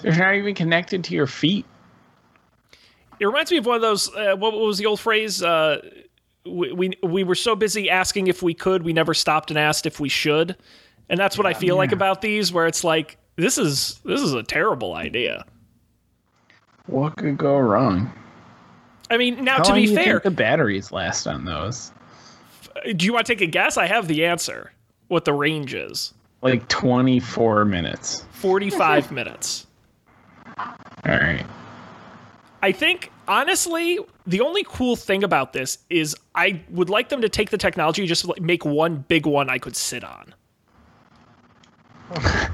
[0.01, 1.67] they're not even connected to your feet
[3.19, 4.15] It reminds me of one of those.
[4.15, 5.43] Uh, what was the old phrase?
[5.43, 5.81] Uh,
[6.47, 9.85] we, we we were so busy asking if we could, we never stopped and asked
[9.87, 10.57] if we should.
[11.09, 14.33] And that's what I feel like about these, where it's like this is this is
[14.35, 15.45] a terrible idea.
[16.87, 18.13] what could go wrong
[19.11, 21.93] I mean, now How to be fair, the batteries last on those
[22.97, 23.77] do you want to take a guess?
[23.77, 24.73] I have the answer.
[25.09, 26.15] What the range is?
[26.41, 29.67] like 24 minutes Forty-five minutes.
[30.59, 30.67] all
[31.07, 31.47] right
[32.63, 37.29] I think honestly, the only cool thing about this is I would like them to
[37.29, 40.33] take the technology and just like make one big one I could sit on.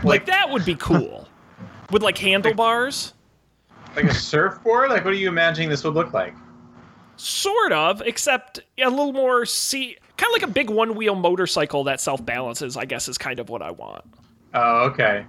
[0.03, 1.29] Like that would be cool.
[1.91, 3.15] With like handlebars,
[3.97, 4.91] like a surfboard?
[4.91, 6.35] Like, what are you imagining this would look like?
[7.19, 12.01] sort of, except a little more see kind of like a big one-wheel motorcycle that
[12.01, 14.05] self-balances, I guess is kind of what I want.
[14.55, 15.27] Oh, okay.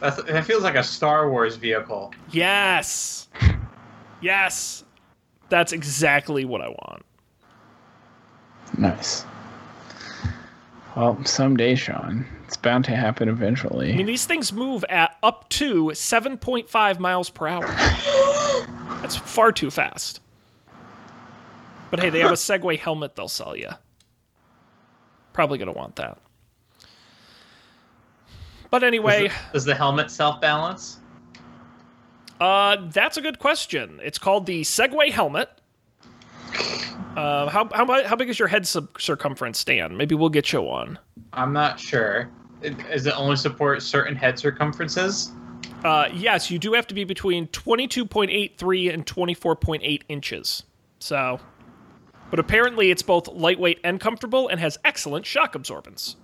[0.00, 2.12] That's, that feels like a Star Wars vehicle.
[2.30, 3.28] Yes.
[4.20, 4.84] Yes.
[5.48, 7.04] That's exactly what I want.
[8.78, 9.24] nice
[10.96, 15.48] well someday sean it's bound to happen eventually I mean, these things move at up
[15.50, 17.66] to 7.5 miles per hour.
[19.02, 20.20] That's far too fast.
[21.90, 23.68] But hey, they have a Segway helmet they'll sell you.
[25.32, 26.18] Probably going to want that.
[28.70, 30.98] But anyway, Does the helmet self balance?
[32.40, 34.00] uh, that's a good question.
[34.02, 35.48] It's called the Segway helmet.
[37.16, 39.96] Uh, how, how, mu- how big is your head sub- circumference, Stan?
[39.96, 40.98] Maybe we'll get you one.
[41.32, 42.28] I'm not sure.
[42.62, 45.30] It- Does it only support certain head circumferences?
[45.84, 50.62] Uh, yes, you do have to be between 22.83 and 24.8 inches.
[50.98, 51.38] So,
[52.30, 56.16] but apparently it's both lightweight and comfortable and has excellent shock absorbance.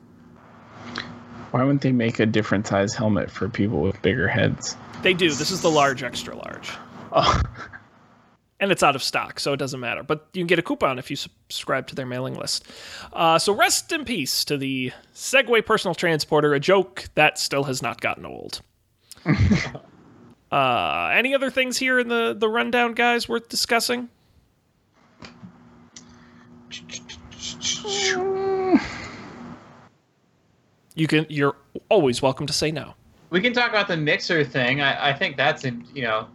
[1.51, 4.77] Why wouldn't they make a different size helmet for people with bigger heads?
[5.03, 5.29] They do.
[5.31, 6.71] This is the large, extra large.
[7.13, 7.41] Oh,
[8.61, 10.03] and it's out of stock, so it doesn't matter.
[10.03, 12.67] But you can get a coupon if you subscribe to their mailing list.
[13.13, 17.81] Uh, so rest in peace to the Segway personal transporter, a joke that still has
[17.83, 18.61] not gotten old.
[20.53, 24.09] uh, any other things here in the the rundown, guys, worth discussing?
[30.95, 31.27] You can.
[31.29, 31.57] You're
[31.89, 32.95] always welcome to say no.
[33.31, 34.81] We can talk about the mixer thing.
[34.81, 36.27] I, I think that's in, you know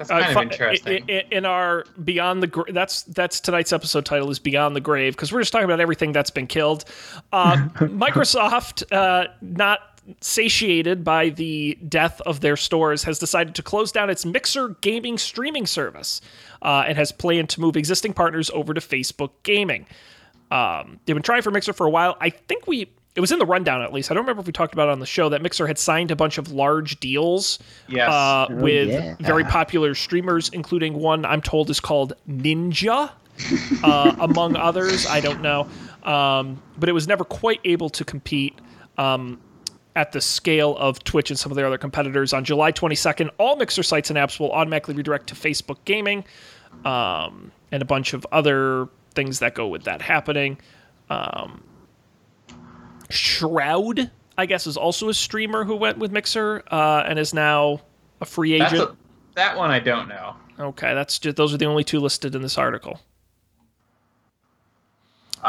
[0.00, 1.08] that's kind uh, of interesting.
[1.08, 5.14] In, in, our beyond the Gra- that's that's tonight's episode title is beyond the grave
[5.14, 6.86] because we're just talking about everything that's been killed.
[7.32, 13.92] Uh, Microsoft, uh, not satiated by the death of their stores, has decided to close
[13.92, 16.22] down its Mixer gaming streaming service
[16.62, 19.86] uh, and has planned to move existing partners over to Facebook Gaming.
[20.50, 22.16] Um, they've been trying for Mixer for a while.
[22.22, 24.10] I think we it was in the rundown at least.
[24.10, 26.10] I don't remember if we talked about it on the show that Mixer had signed
[26.10, 27.58] a bunch of large deals
[27.88, 28.08] yes.
[28.08, 29.16] uh, oh, with yeah.
[29.20, 33.10] very popular streamers, including one I'm told is called Ninja,
[33.82, 35.06] uh, among others.
[35.06, 35.68] I don't know,
[36.04, 38.58] um, but it was never quite able to compete.
[38.96, 39.40] Um,
[39.96, 42.32] at the scale of Twitch and some of their other competitors.
[42.32, 46.24] On July 22nd, all Mixer sites and apps will automatically redirect to Facebook Gaming,
[46.84, 50.58] um, and a bunch of other things that go with that happening.
[51.08, 51.62] Um,
[53.10, 57.80] Shroud, I guess, is also a streamer who went with Mixer uh, and is now
[58.20, 58.74] a free agent.
[58.74, 58.96] A,
[59.34, 60.36] that one I don't know.
[60.58, 63.00] Okay, that's just those are the only two listed in this article.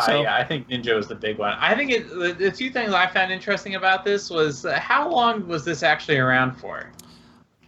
[0.06, 1.54] So, I, I think Ninja was the big one.
[1.60, 5.10] I think it, the, the two things I found interesting about this was uh, how
[5.10, 6.90] long was this actually around for?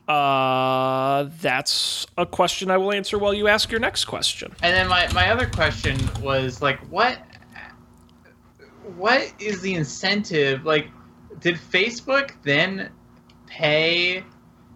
[0.07, 4.53] Uh, that's a question I will answer while you ask your next question.
[4.61, 7.19] And then my, my other question was like, what
[8.97, 10.65] what is the incentive?
[10.65, 10.87] Like,
[11.39, 12.91] did Facebook then
[13.47, 14.23] pay?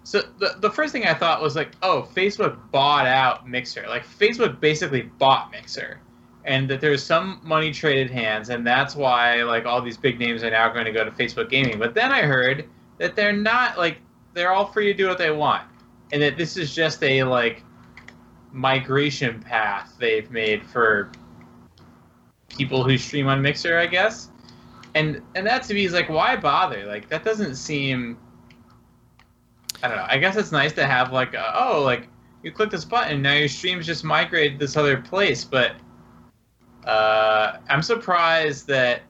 [0.04, 3.86] So the, the first thing I thought was like, oh, Facebook bought out Mixer.
[3.88, 6.00] Like Facebook basically bought Mixer,
[6.46, 10.44] and that there's some money traded hands, and that's why like all these big names
[10.44, 11.78] are now going to go to Facebook Gaming.
[11.78, 14.00] But then I heard that they're not like
[14.34, 15.64] they're all free to do what they want,
[16.12, 17.64] and that this is just a like
[18.52, 21.12] migration path they've made for
[22.58, 24.30] people who stream on Mixer, I guess.
[24.96, 26.86] And and that to me is like, why bother?
[26.86, 28.18] Like that doesn't seem.
[29.84, 30.08] I don't know.
[30.08, 32.08] I guess it's nice to have like, a, oh, like
[32.42, 35.44] you click this button, now your stream's just migrated to this other place.
[35.44, 35.74] But
[36.86, 39.02] uh, I'm surprised that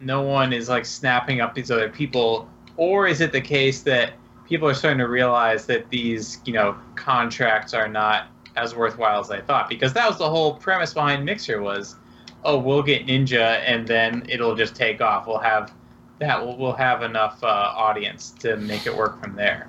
[0.00, 4.14] no one is like snapping up these other people, or is it the case that
[4.48, 9.30] people are starting to realize that these, you know, contracts are not as worthwhile as
[9.30, 9.68] I thought?
[9.68, 11.96] Because that was the whole premise behind Mixer was
[12.44, 15.26] oh, we'll get Ninja, and then it'll just take off.
[15.26, 15.72] We'll have
[16.18, 16.44] that.
[16.44, 19.68] We'll, we'll have enough uh, audience to make it work from there.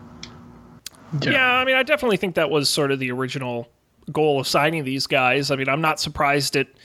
[1.21, 1.31] Yeah.
[1.31, 3.69] yeah, I mean, I definitely think that was sort of the original
[4.11, 5.51] goal of signing these guys.
[5.51, 6.75] I mean, I'm not surprised it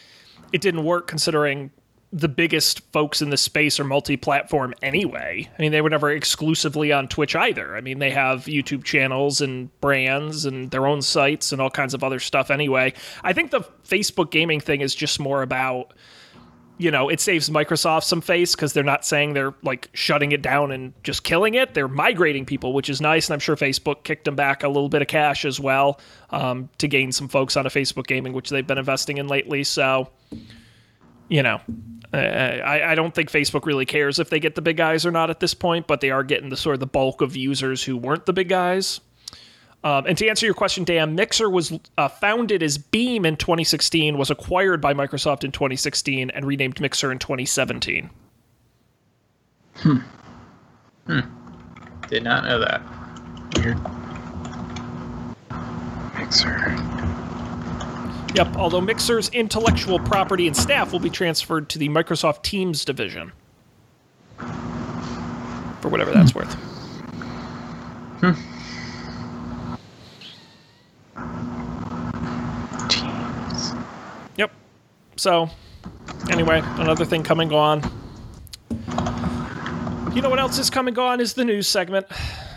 [0.53, 1.71] it didn't work considering
[2.13, 5.49] the biggest folks in the space are multi-platform anyway.
[5.57, 7.77] I mean, they were never exclusively on Twitch either.
[7.77, 11.95] I mean, they have YouTube channels and brands and their own sites and all kinds
[11.95, 12.95] of other stuff anyway.
[13.23, 15.95] I think the Facebook gaming thing is just more about
[16.81, 20.41] you know, it saves Microsoft some face because they're not saying they're like shutting it
[20.41, 21.75] down and just killing it.
[21.75, 23.29] They're migrating people, which is nice.
[23.29, 26.01] And I'm sure Facebook kicked them back a little bit of cash as well
[26.31, 29.63] um, to gain some folks onto Facebook gaming, which they've been investing in lately.
[29.63, 30.09] So,
[31.31, 31.61] you know,
[32.13, 35.13] uh, I, I, don't think Facebook really cares if they get the big guys or
[35.13, 37.85] not at this point, but they are getting the sort of the bulk of users
[37.85, 39.01] who weren't the big guys.
[39.85, 44.19] Um, and to answer your question, Dan, Mixer was uh, founded as Beam in 2016,
[44.19, 48.11] was acquired by Microsoft in 2016, and renamed Mixer in 2017.
[49.77, 49.97] Hmm.
[51.07, 51.21] Hmm.
[52.09, 52.83] Did not know that.
[53.57, 53.79] Weird.
[56.19, 57.30] Mixer.
[58.35, 63.33] Yep, although Mixer's intellectual property and staff will be transferred to the Microsoft Teams division.
[65.81, 66.53] For whatever that's worth.
[68.21, 68.33] Hmm.
[72.89, 73.73] Teams.
[74.37, 74.53] Yep.
[75.17, 75.51] So,
[76.31, 77.83] anyway, another thing coming gone.
[80.15, 82.07] You know what else is coming on is the news segment.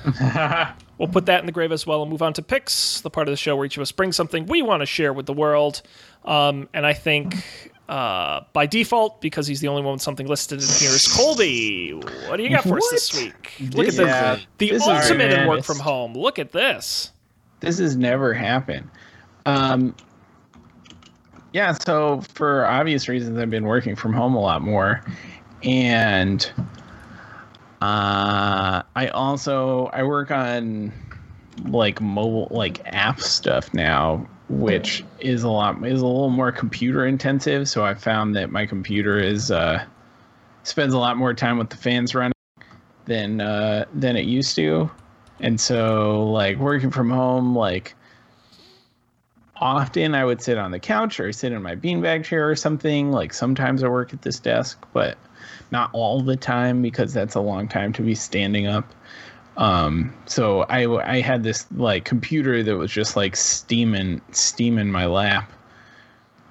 [0.97, 3.27] we'll put that in the grave as well and move on to picks, the part
[3.27, 5.33] of the show where each of us brings something we want to share with the
[5.33, 5.81] world.
[6.25, 10.61] Um, and I think uh, by default, because he's the only one with something listed
[10.61, 11.91] in here, is Colby.
[11.91, 12.83] What do you got for what?
[12.83, 13.53] us this week?
[13.73, 16.13] Look this at the, the ultimate in work from home.
[16.13, 17.11] Look at this.
[17.59, 18.89] This has never happened.
[19.45, 19.95] Um,
[21.53, 25.03] yeah, so for obvious reasons, I've been working from home a lot more,
[25.61, 26.51] and
[27.83, 30.93] uh, I also I work on
[31.65, 37.05] like mobile like app stuff now, which is a lot is a little more computer
[37.05, 37.67] intensive.
[37.67, 39.83] So I found that my computer is uh,
[40.63, 42.31] spends a lot more time with the fans running
[43.03, 44.89] than uh, than it used to,
[45.41, 47.95] and so like working from home like
[49.57, 53.11] often I would sit on the couch or sit in my beanbag chair or something.
[53.11, 55.17] Like sometimes I work at this desk, but
[55.71, 58.93] not all the time because that's a long time to be standing up.
[59.57, 65.05] Um, so I I had this like computer that was just like steaming steaming my
[65.05, 65.51] lap.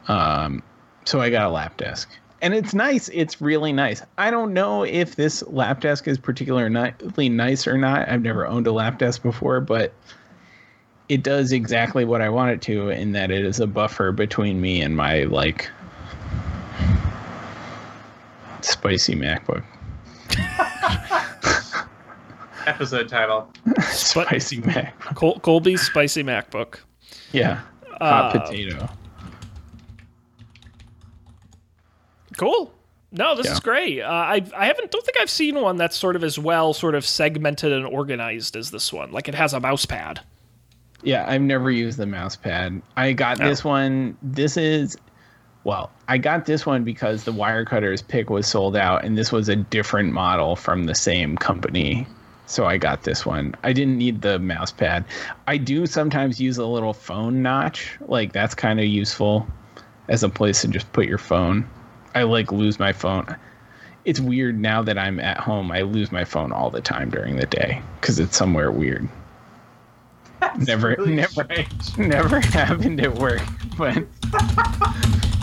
[0.09, 0.63] Um,
[1.05, 2.11] so I got a lap desk.
[2.41, 3.09] And it's nice.
[3.11, 4.03] It's really nice.
[4.19, 8.09] I don't know if this lap desk is particularly nice or not.
[8.09, 9.93] I've never owned a lap desk before, but
[11.09, 14.61] it does exactly what I want it to in that it is a buffer between
[14.61, 15.71] me and my like
[18.65, 19.65] spicy MacBook.
[22.67, 23.53] Episode title.
[23.83, 24.99] spicy Mac.
[25.17, 26.77] Col- Colby's spicy MacBook.
[27.33, 27.61] Yeah.
[28.01, 28.89] Hot Uh, potato.
[32.37, 32.73] Cool.
[33.11, 33.53] No, this Yeah.
[33.53, 34.01] is great.
[34.01, 36.95] Uh, I I haven't don't think I've seen one that's sort of as well sort
[36.95, 39.13] of segmented and organized as this one.
[39.13, 40.21] Like it has a mouse pad.
[41.03, 42.81] Yeah, I've never used the mouse pad.
[42.97, 43.49] I got Oh.
[43.49, 44.17] this one.
[44.23, 44.97] This is
[45.65, 49.49] well, I got this one because the Wirecutter's pick was sold out and this was
[49.49, 52.07] a different model from the same company.
[52.47, 53.55] So I got this one.
[53.63, 55.05] I didn't need the mouse pad.
[55.47, 57.97] I do sometimes use a little phone notch.
[58.01, 59.47] Like that's kind of useful
[60.09, 61.69] as a place to just put your phone.
[62.15, 63.37] I like lose my phone.
[64.05, 65.71] It's weird now that I'm at home.
[65.71, 69.09] I lose my phone all the time during the day cuz it's somewhere weird.
[70.59, 71.97] Never really never strange.
[71.99, 73.43] never happened at work,
[73.79, 74.05] but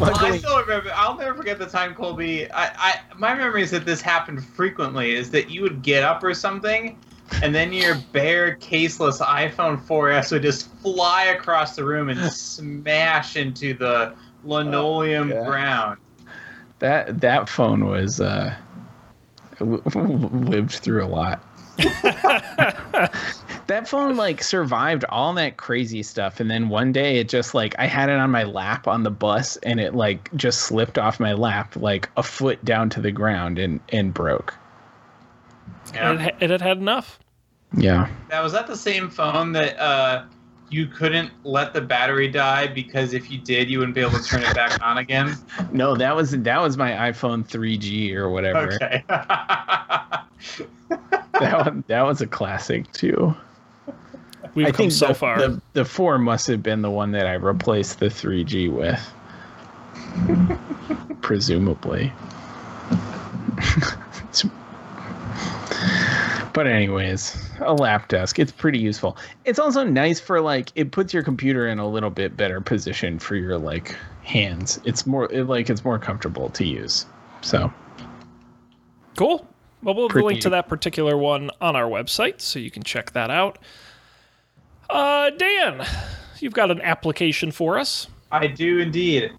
[0.00, 0.90] Well, I still remember.
[0.94, 2.50] I'll never forget the time Colby.
[2.50, 5.14] I, I, my memory is that this happened frequently.
[5.14, 6.98] Is that you would get up or something,
[7.42, 13.36] and then your bare, caseless iPhone 4S would just fly across the room and smash
[13.36, 14.14] into the
[14.44, 15.44] linoleum Oh, yeah.
[15.46, 15.98] ground.
[16.80, 18.54] that that phone was uh,
[19.60, 21.40] lived through a lot.
[23.66, 27.74] that phone like survived all that crazy stuff, and then one day it just like
[27.78, 31.20] I had it on my lap on the bus, and it like just slipped off
[31.20, 34.54] my lap like a foot down to the ground and and broke.
[35.92, 36.10] Yeah.
[36.10, 37.18] And it, it had had enough.
[37.76, 38.08] Yeah.
[38.30, 40.24] Now was that the same phone that uh,
[40.70, 44.22] you couldn't let the battery die because if you did, you wouldn't be able to
[44.22, 45.36] turn it back on again?
[45.72, 48.74] No, that was that was my iPhone 3G or whatever.
[48.74, 49.04] Okay.
[51.40, 53.34] That one, that was a classic too.
[54.54, 55.38] We've I come think so the, far.
[55.38, 59.00] The, the four must have been the one that I replaced the 3G with.
[61.22, 62.12] Presumably.
[63.58, 64.44] It's-
[66.52, 68.38] but anyways, a lap desk.
[68.38, 69.16] It's pretty useful.
[69.44, 73.18] It's also nice for like it puts your computer in a little bit better position
[73.18, 74.80] for your like hands.
[74.84, 77.06] It's more it, like it's more comfortable to use.
[77.40, 77.72] So
[79.16, 79.46] Cool.
[79.82, 83.12] Well, we'll Pretty- link to that particular one on our website, so you can check
[83.12, 83.58] that out.
[84.90, 85.86] Uh, Dan,
[86.40, 88.08] you've got an application for us.
[88.30, 89.32] I do indeed.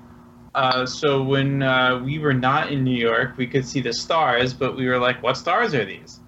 [0.54, 4.54] Uh, so when uh, we were not in New York, we could see the stars,
[4.54, 6.22] but we were like, "What stars are these?"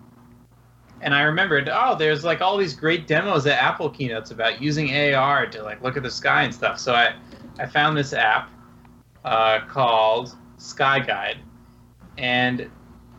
[1.01, 4.93] And I remembered, oh, there's like all these great demos at Apple keynotes about using
[5.13, 6.79] AR to like look at the sky and stuff.
[6.79, 7.15] So I,
[7.59, 8.49] I found this app
[9.23, 11.37] uh, called Sky Guide,
[12.17, 12.69] and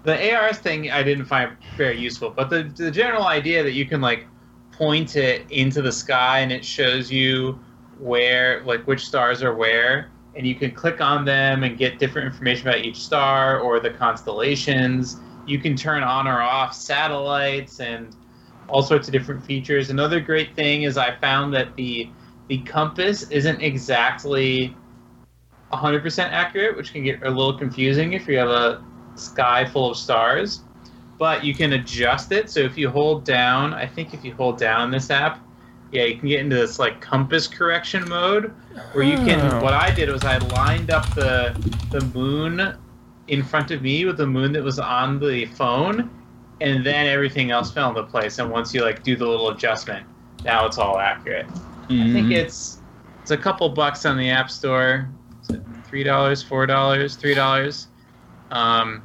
[0.03, 3.87] the ARS thing I didn't find very useful, but the the general idea that you
[3.87, 4.27] can like
[4.79, 7.59] point it into the sky and it shows you
[7.99, 12.27] where like which stars are where and you can click on them and get different
[12.27, 15.17] information about each star or the constellations.
[15.47, 18.15] You can turn on or off satellites and
[18.69, 19.91] all sorts of different features.
[19.91, 22.09] Another great thing is i found that the
[22.47, 24.75] the compass isn't exactly
[25.73, 28.83] 100% accurate which can get a little confusing if you have a
[29.17, 30.63] sky full of stars
[31.19, 32.49] but you can adjust it.
[32.51, 35.41] So if you hold down i think if you hold down this app
[35.93, 38.53] yeah you can get into this like compass correction mode
[38.93, 39.63] where you can Oh.
[39.63, 41.55] what i did was i lined up the
[41.91, 42.75] the moon
[43.29, 46.11] in front of me with the moon that was on the phone
[46.61, 48.39] and then everything else fell into place.
[48.41, 50.07] And once you like do the little adjustment
[50.45, 51.47] now it's all accurate.
[51.49, 52.13] I Mm-hmm.
[52.13, 52.81] think it's
[53.23, 55.09] it's a couple bucks on the app store.
[55.43, 57.89] Is it three dollars four dollars three dollars?
[58.51, 59.03] Um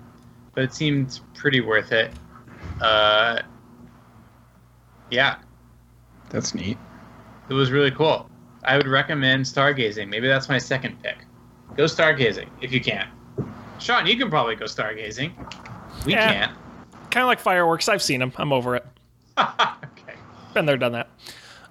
[0.54, 2.12] but it seemed pretty worth it
[2.82, 3.39] uh
[5.12, 5.38] yeah
[6.30, 6.78] that's neat.
[7.49, 8.30] it was really cool
[8.66, 10.08] I would recommend stargazing.
[10.08, 11.18] Maybe that's my second pick.
[11.76, 13.10] Go stargazing if you can.
[13.78, 15.34] Sean, you can probably go stargazing.
[16.06, 16.32] We Yeah.
[16.32, 16.51] can't.
[17.12, 17.89] Kind of like fireworks.
[17.89, 18.32] I've seen them.
[18.38, 18.86] I'm over it.
[19.38, 20.16] okay.
[20.54, 21.10] Been there, done that.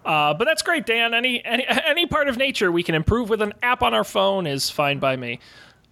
[0.04, 1.14] Uh, but that's great, Dan.
[1.14, 4.46] Any, any any part of nature we can improve with an app on our phone
[4.46, 5.40] is fine by me.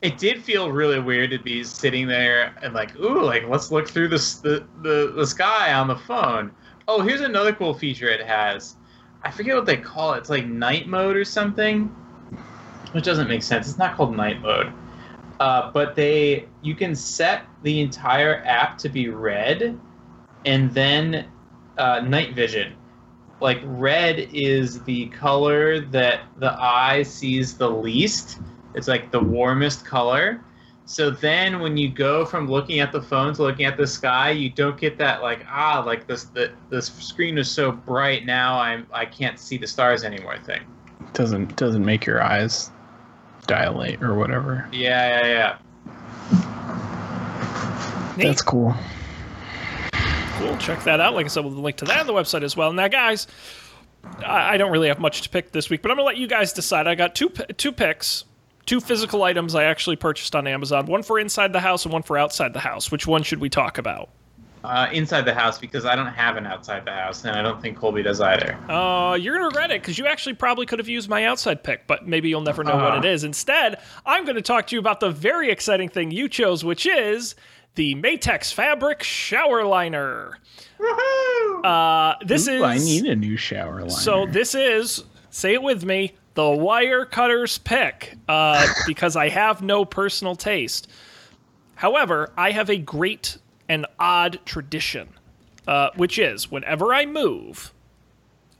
[0.03, 3.89] It did feel really weird to be sitting there and like, ooh, like let's look
[3.89, 6.53] through the, the the sky on the phone.
[6.89, 8.77] Oh, here's another cool feature it has.
[9.23, 10.19] I forget what they call it.
[10.19, 11.85] It's like night mode or something,
[12.93, 13.69] which doesn't make sense.
[13.69, 14.73] It's not called night mode.
[15.39, 19.79] Uh, but they you can set the entire app to be red,
[20.47, 21.27] and then
[21.77, 22.75] uh, night vision.
[23.41, 28.39] Like red is the color that the eye sees the least.
[28.75, 30.45] It's like the warmest color.
[30.85, 34.31] So then when you go from looking at the phone to looking at the sky,
[34.31, 38.59] you don't get that like ah like this the the screen is so bright now
[38.59, 40.63] I'm I can't see the stars anymore thing.
[41.13, 42.71] Doesn't doesn't make your eyes
[43.47, 44.69] dilate or whatever.
[44.73, 45.59] Yeah, yeah, yeah.
[48.17, 48.27] Neat.
[48.27, 48.75] That's cool.
[50.39, 50.57] Cool.
[50.57, 51.15] Check that out.
[51.15, 52.73] Like I said, we'll link to that on the website as well.
[52.73, 53.27] Now, guys,
[54.25, 56.27] I, I don't really have much to pick this week, but I'm gonna let you
[56.27, 56.87] guys decide.
[56.87, 58.25] I got two two picks,
[58.67, 60.87] two physical items I actually purchased on Amazon.
[60.87, 62.91] One for inside the house and one for outside the house.
[62.91, 64.09] Which one should we talk about?
[64.63, 67.63] Uh, inside the house because I don't have an outside the house, and I don't
[67.63, 68.59] think Colby does either.
[68.71, 71.87] Uh, you're gonna regret it because you actually probably could have used my outside pick,
[71.87, 72.99] but maybe you'll never know what Uh-huh.
[72.99, 73.25] it is.
[73.25, 76.85] Instead, I'm going to talk to you about the very exciting thing you chose, which
[76.85, 77.35] is
[77.77, 80.37] the Maytex Fabric Shower Liner.
[80.79, 81.65] Woohoo!
[81.65, 83.91] Uh, this Ooh, is I need a new shower liner.
[83.91, 89.85] So this is, say it with me, the Wirecutter's pick, uh, because I have no
[89.85, 90.89] personal taste.
[91.75, 93.37] However, I have a great
[93.69, 95.11] and odd tradition,
[95.69, 97.75] uh, which is whenever I move,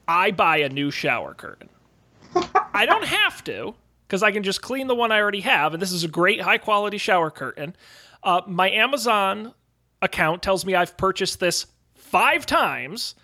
[0.07, 1.71] I buy a new shower curtain.
[2.75, 3.75] I don't have to,
[4.07, 6.43] because I can just clean the one I already have, and this is a great
[6.43, 7.75] high quality shower curtain.
[8.23, 9.55] Uh, my Amazon
[10.03, 13.15] account tells me I've purchased this five times.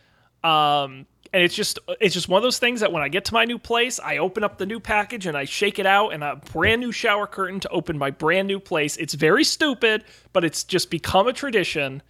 [0.43, 3.35] Um, and it's just it's just one of those things that when I get to
[3.35, 6.23] my new place, I open up the new package and I shake it out and
[6.23, 8.97] a brand new shower curtain to open my brand new place.
[8.97, 12.03] It's very stupid, but it's just become a tradition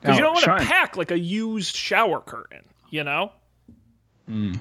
[0.00, 3.32] because you don't want to pack like a used shower curtain, you know?
[4.26, 4.54] Hmm.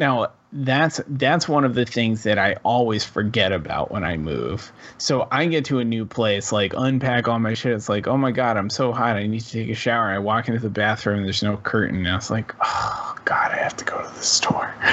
[0.00, 4.72] Now that's that's one of the things that I always forget about when I move.
[4.98, 7.72] So I get to a new place, like unpack all my shit.
[7.72, 9.16] It's like, oh my god, I'm so hot.
[9.16, 10.06] I need to take a shower.
[10.10, 11.18] I walk into the bathroom.
[11.18, 11.98] and There's no curtain.
[11.98, 14.74] And I was like, oh god, I have to go to the store.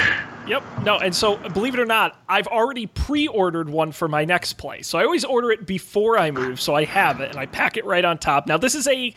[0.47, 0.63] Yep.
[0.83, 4.87] No, and so believe it or not, I've already pre-ordered one for my next place.
[4.87, 7.75] So I always order it before I move, so I have it and I pack
[7.75, 8.47] it right on top.
[8.47, 9.13] Now this is a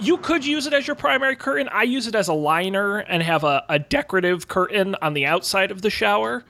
[0.00, 1.68] you could use it as your primary curtain.
[1.72, 5.70] I use it as a liner and have a, a decorative curtain on the outside
[5.70, 6.44] of the shower.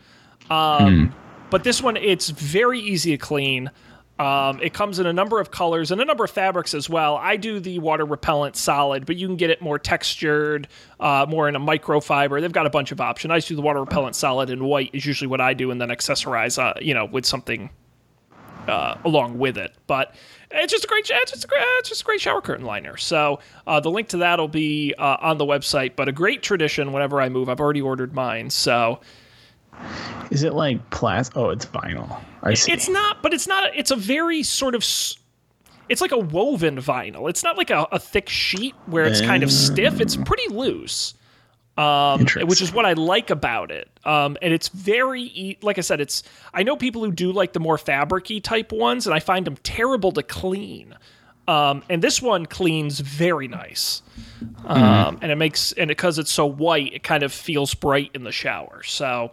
[0.51, 1.15] Um,
[1.51, 3.71] But this one, it's very easy to clean.
[4.19, 7.17] Um, it comes in a number of colors and a number of fabrics as well.
[7.17, 10.69] I do the water repellent solid, but you can get it more textured,
[11.01, 12.41] uh, more in a microfiber.
[12.41, 13.31] They've got a bunch of options.
[13.31, 15.81] I just do the water repellent solid and white is usually what I do, and
[15.81, 17.71] then accessorize, uh, you know, with something
[18.67, 19.73] uh, along with it.
[19.87, 20.15] But
[20.51, 22.97] it's just a great, it's just a great, it's just a great shower curtain liner.
[22.97, 25.97] So uh, the link to that will be uh, on the website.
[25.97, 27.49] But a great tradition whenever I move.
[27.49, 29.01] I've already ordered mine, so
[30.31, 31.37] Is it like plastic?
[31.37, 32.21] Oh, it's vinyl.
[32.43, 32.73] I see.
[32.73, 33.23] it's not.
[33.23, 33.71] But it's not.
[33.77, 34.83] It's a very sort of.
[35.89, 37.29] It's like a woven vinyl.
[37.31, 40.01] It's not like a, a thick sheet where it's kind of stiff.
[40.01, 41.15] It's pretty loose.
[41.79, 43.89] Um, which is what I like about it.
[44.05, 46.25] Um, and it's very, e- like I said, it's.
[46.53, 49.57] I know people who do like the more fabricy type ones, and I find them
[49.63, 50.97] terrible to clean.
[51.47, 54.03] Um, and this one cleans very nice,
[54.67, 58.25] um, and it makes and because it's so white, it kind of feels bright in
[58.25, 58.83] the shower.
[58.83, 59.31] So,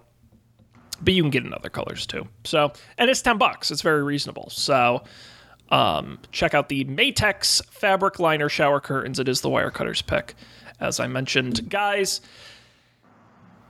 [1.01, 2.27] but you can get in other colors too.
[2.43, 3.71] So, and it's ten bucks.
[3.71, 4.49] It's very reasonable.
[4.51, 5.03] So,
[5.71, 9.19] um, check out the Maytex fabric liner shower curtains.
[9.19, 10.35] It is the Wirecutter's pick,
[10.80, 12.21] as I mentioned, guys.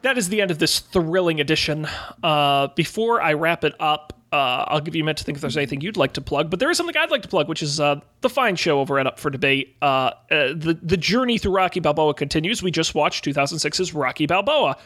[0.02, 1.88] That is the end of this thrilling edition.
[2.22, 5.42] Uh, before I wrap it up, uh, I'll give you a minute to think if
[5.42, 6.50] there's anything you'd like to plug.
[6.50, 9.00] But there is something I'd like to plug, which is uh, the fine show over
[9.00, 9.76] at Up for Debate.
[9.82, 12.62] Uh, uh, the the journey through Rocky Balboa continues.
[12.62, 14.78] We just watched 2006's Rocky Balboa,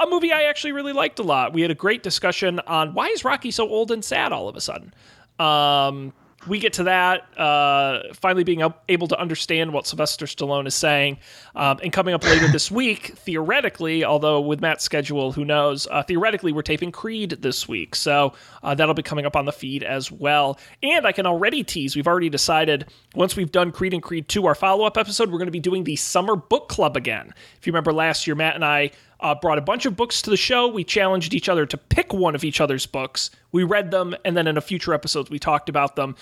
[0.00, 1.52] a movie I actually really liked a lot.
[1.52, 4.56] We had a great discussion on why is Rocky so old and sad all of
[4.56, 4.92] a sudden.
[5.38, 6.12] Um,
[6.46, 11.18] we get to that, uh, finally being able to understand what Sylvester Stallone is saying.
[11.54, 16.02] Um, and coming up later this week, theoretically, although with Matt's schedule, who knows, uh,
[16.02, 17.94] theoretically, we're taping Creed this week.
[17.94, 20.58] So uh, that'll be coming up on the feed as well.
[20.82, 24.46] And I can already tease, we've already decided once we've done Creed and Creed 2,
[24.46, 27.32] our follow up episode, we're going to be doing the Summer Book Club again.
[27.58, 28.90] If you remember last year, Matt and I
[29.20, 30.68] uh, brought a bunch of books to the show.
[30.68, 33.30] We challenged each other to pick one of each other's books.
[33.52, 36.16] We read them, and then in a future episode, we talked about them.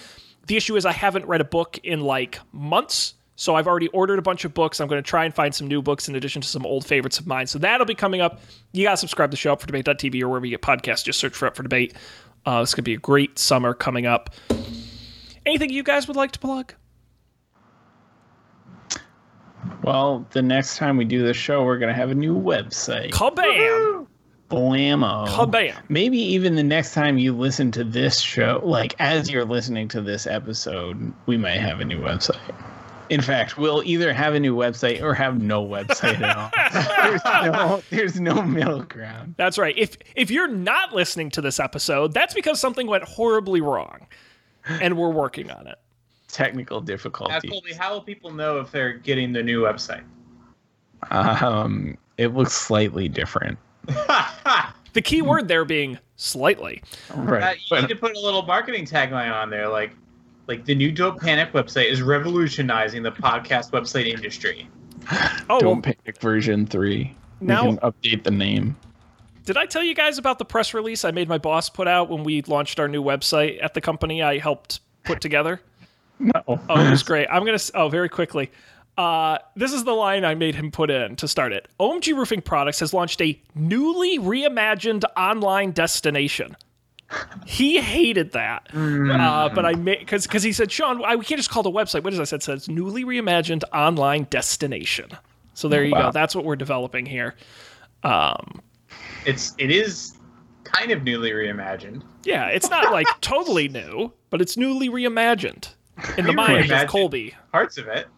[0.47, 3.15] The issue is I haven't read a book in like months.
[3.37, 4.81] So I've already ordered a bunch of books.
[4.81, 7.19] I'm going to try and find some new books in addition to some old favorites
[7.19, 7.49] of mine.
[7.49, 8.41] So that'll be coming up.
[8.73, 11.05] You got to subscribe to the show up for debate.tv or wherever you get podcasts.
[11.05, 11.95] Just search for up for debate.
[12.47, 14.31] Uh, to be a great summer coming up.
[15.47, 16.75] Anything you guys would like to plug?
[19.83, 23.11] Well, the next time we do this show, we're gonna have a new website.
[23.11, 24.07] Kabam!
[24.51, 25.27] Blammo.
[25.29, 25.75] Kabam!
[25.89, 30.01] Maybe even the next time you listen to this show, like as you're listening to
[30.01, 32.55] this episode, we might have a new website.
[33.11, 36.51] In fact, we'll either have a new website or have no website at all.
[37.03, 39.35] there's, no, there's no middle ground.
[39.37, 39.77] That's right.
[39.77, 44.07] If if you're not listening to this episode, that's because something went horribly wrong,
[44.67, 45.77] and we're working on it.
[46.35, 47.49] Technical Now, difficulty.
[47.49, 50.03] Colby, how will people know if they're getting the new website?
[51.11, 53.59] Um, it looks slightly different.
[54.95, 56.81] The key word there being slightly.
[57.13, 57.43] Right.
[57.43, 59.91] Uh, you but- need to put a little marketing tagline on there, like,
[60.47, 64.69] like the new Don't Panic website is revolutionizing the podcast website industry.
[65.51, 67.17] Oh, Don't Panic version three.
[67.41, 68.77] Now- we can update the name.
[69.45, 72.09] did I tell you guys about the press release I made my boss put out
[72.09, 75.61] when we launched our new website at the company I helped put together?
[76.19, 76.33] No.
[76.47, 77.27] Oh, it was great.
[77.31, 77.59] I'm gonna.
[77.75, 78.51] Oh, very quickly.
[78.97, 81.67] Uh, this is the line I made him put in to start it.
[81.81, 86.57] OMG Roofing Products has launched a newly reimagined online destination.
[87.47, 91.39] He hated that, uh, but I made because because he said, Sean, I, we can't
[91.39, 92.03] just call it a website.
[92.03, 92.37] What does I said?
[92.37, 95.11] It says newly reimagined online destination.
[95.55, 96.11] So there you go.
[96.13, 97.35] That's what we're developing here.
[98.05, 98.61] Um,
[99.27, 100.17] It's it is
[100.65, 102.03] kind of newly reimagined.
[102.25, 105.74] Yeah, it's not like totally new, but it's newly reimagined
[106.19, 106.89] in the mind of Reimagined.
[106.89, 107.35] Colby.
[107.53, 108.09] Parts of it.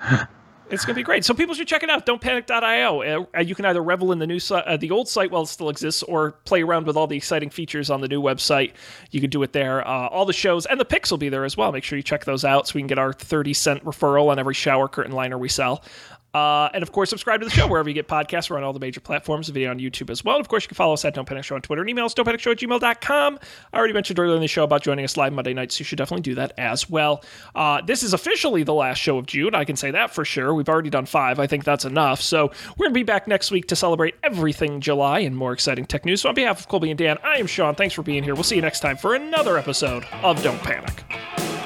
[0.68, 1.24] It's gonna be great.
[1.24, 2.06] So people should check it out.
[2.06, 3.24] Don'tPanic.io.
[3.36, 5.46] Uh, you can either revel in the new si- uh, the old site while it
[5.46, 8.72] still exists, or play around with all the exciting features on the new website.
[9.12, 9.86] You can do it there.
[9.86, 11.70] Uh, all the shows and the picks will be there as well.
[11.70, 14.40] Make sure you check those out so we can get our thirty cent referral on
[14.40, 15.84] every shower curtain liner we sell.
[16.36, 18.50] Uh, and of course, subscribe to the show wherever you get podcasts.
[18.50, 20.36] We're on all the major platforms, the video on YouTube as well.
[20.36, 22.04] And of course, you can follow us at Don't Panic Show on Twitter and email
[22.04, 23.38] us, don'tpanicshow at gmail.com.
[23.72, 25.86] I already mentioned earlier in the show about joining us live Monday nights, so you
[25.86, 27.24] should definitely do that as well.
[27.54, 29.54] Uh, this is officially the last show of June.
[29.54, 30.52] I can say that for sure.
[30.52, 31.38] We've already done five.
[31.38, 32.20] I think that's enough.
[32.20, 35.86] So we're going to be back next week to celebrate everything July and more exciting
[35.86, 36.20] tech news.
[36.20, 37.74] So on behalf of Colby and Dan, I am Sean.
[37.74, 38.34] Thanks for being here.
[38.34, 41.65] We'll see you next time for another episode of Don't Panic.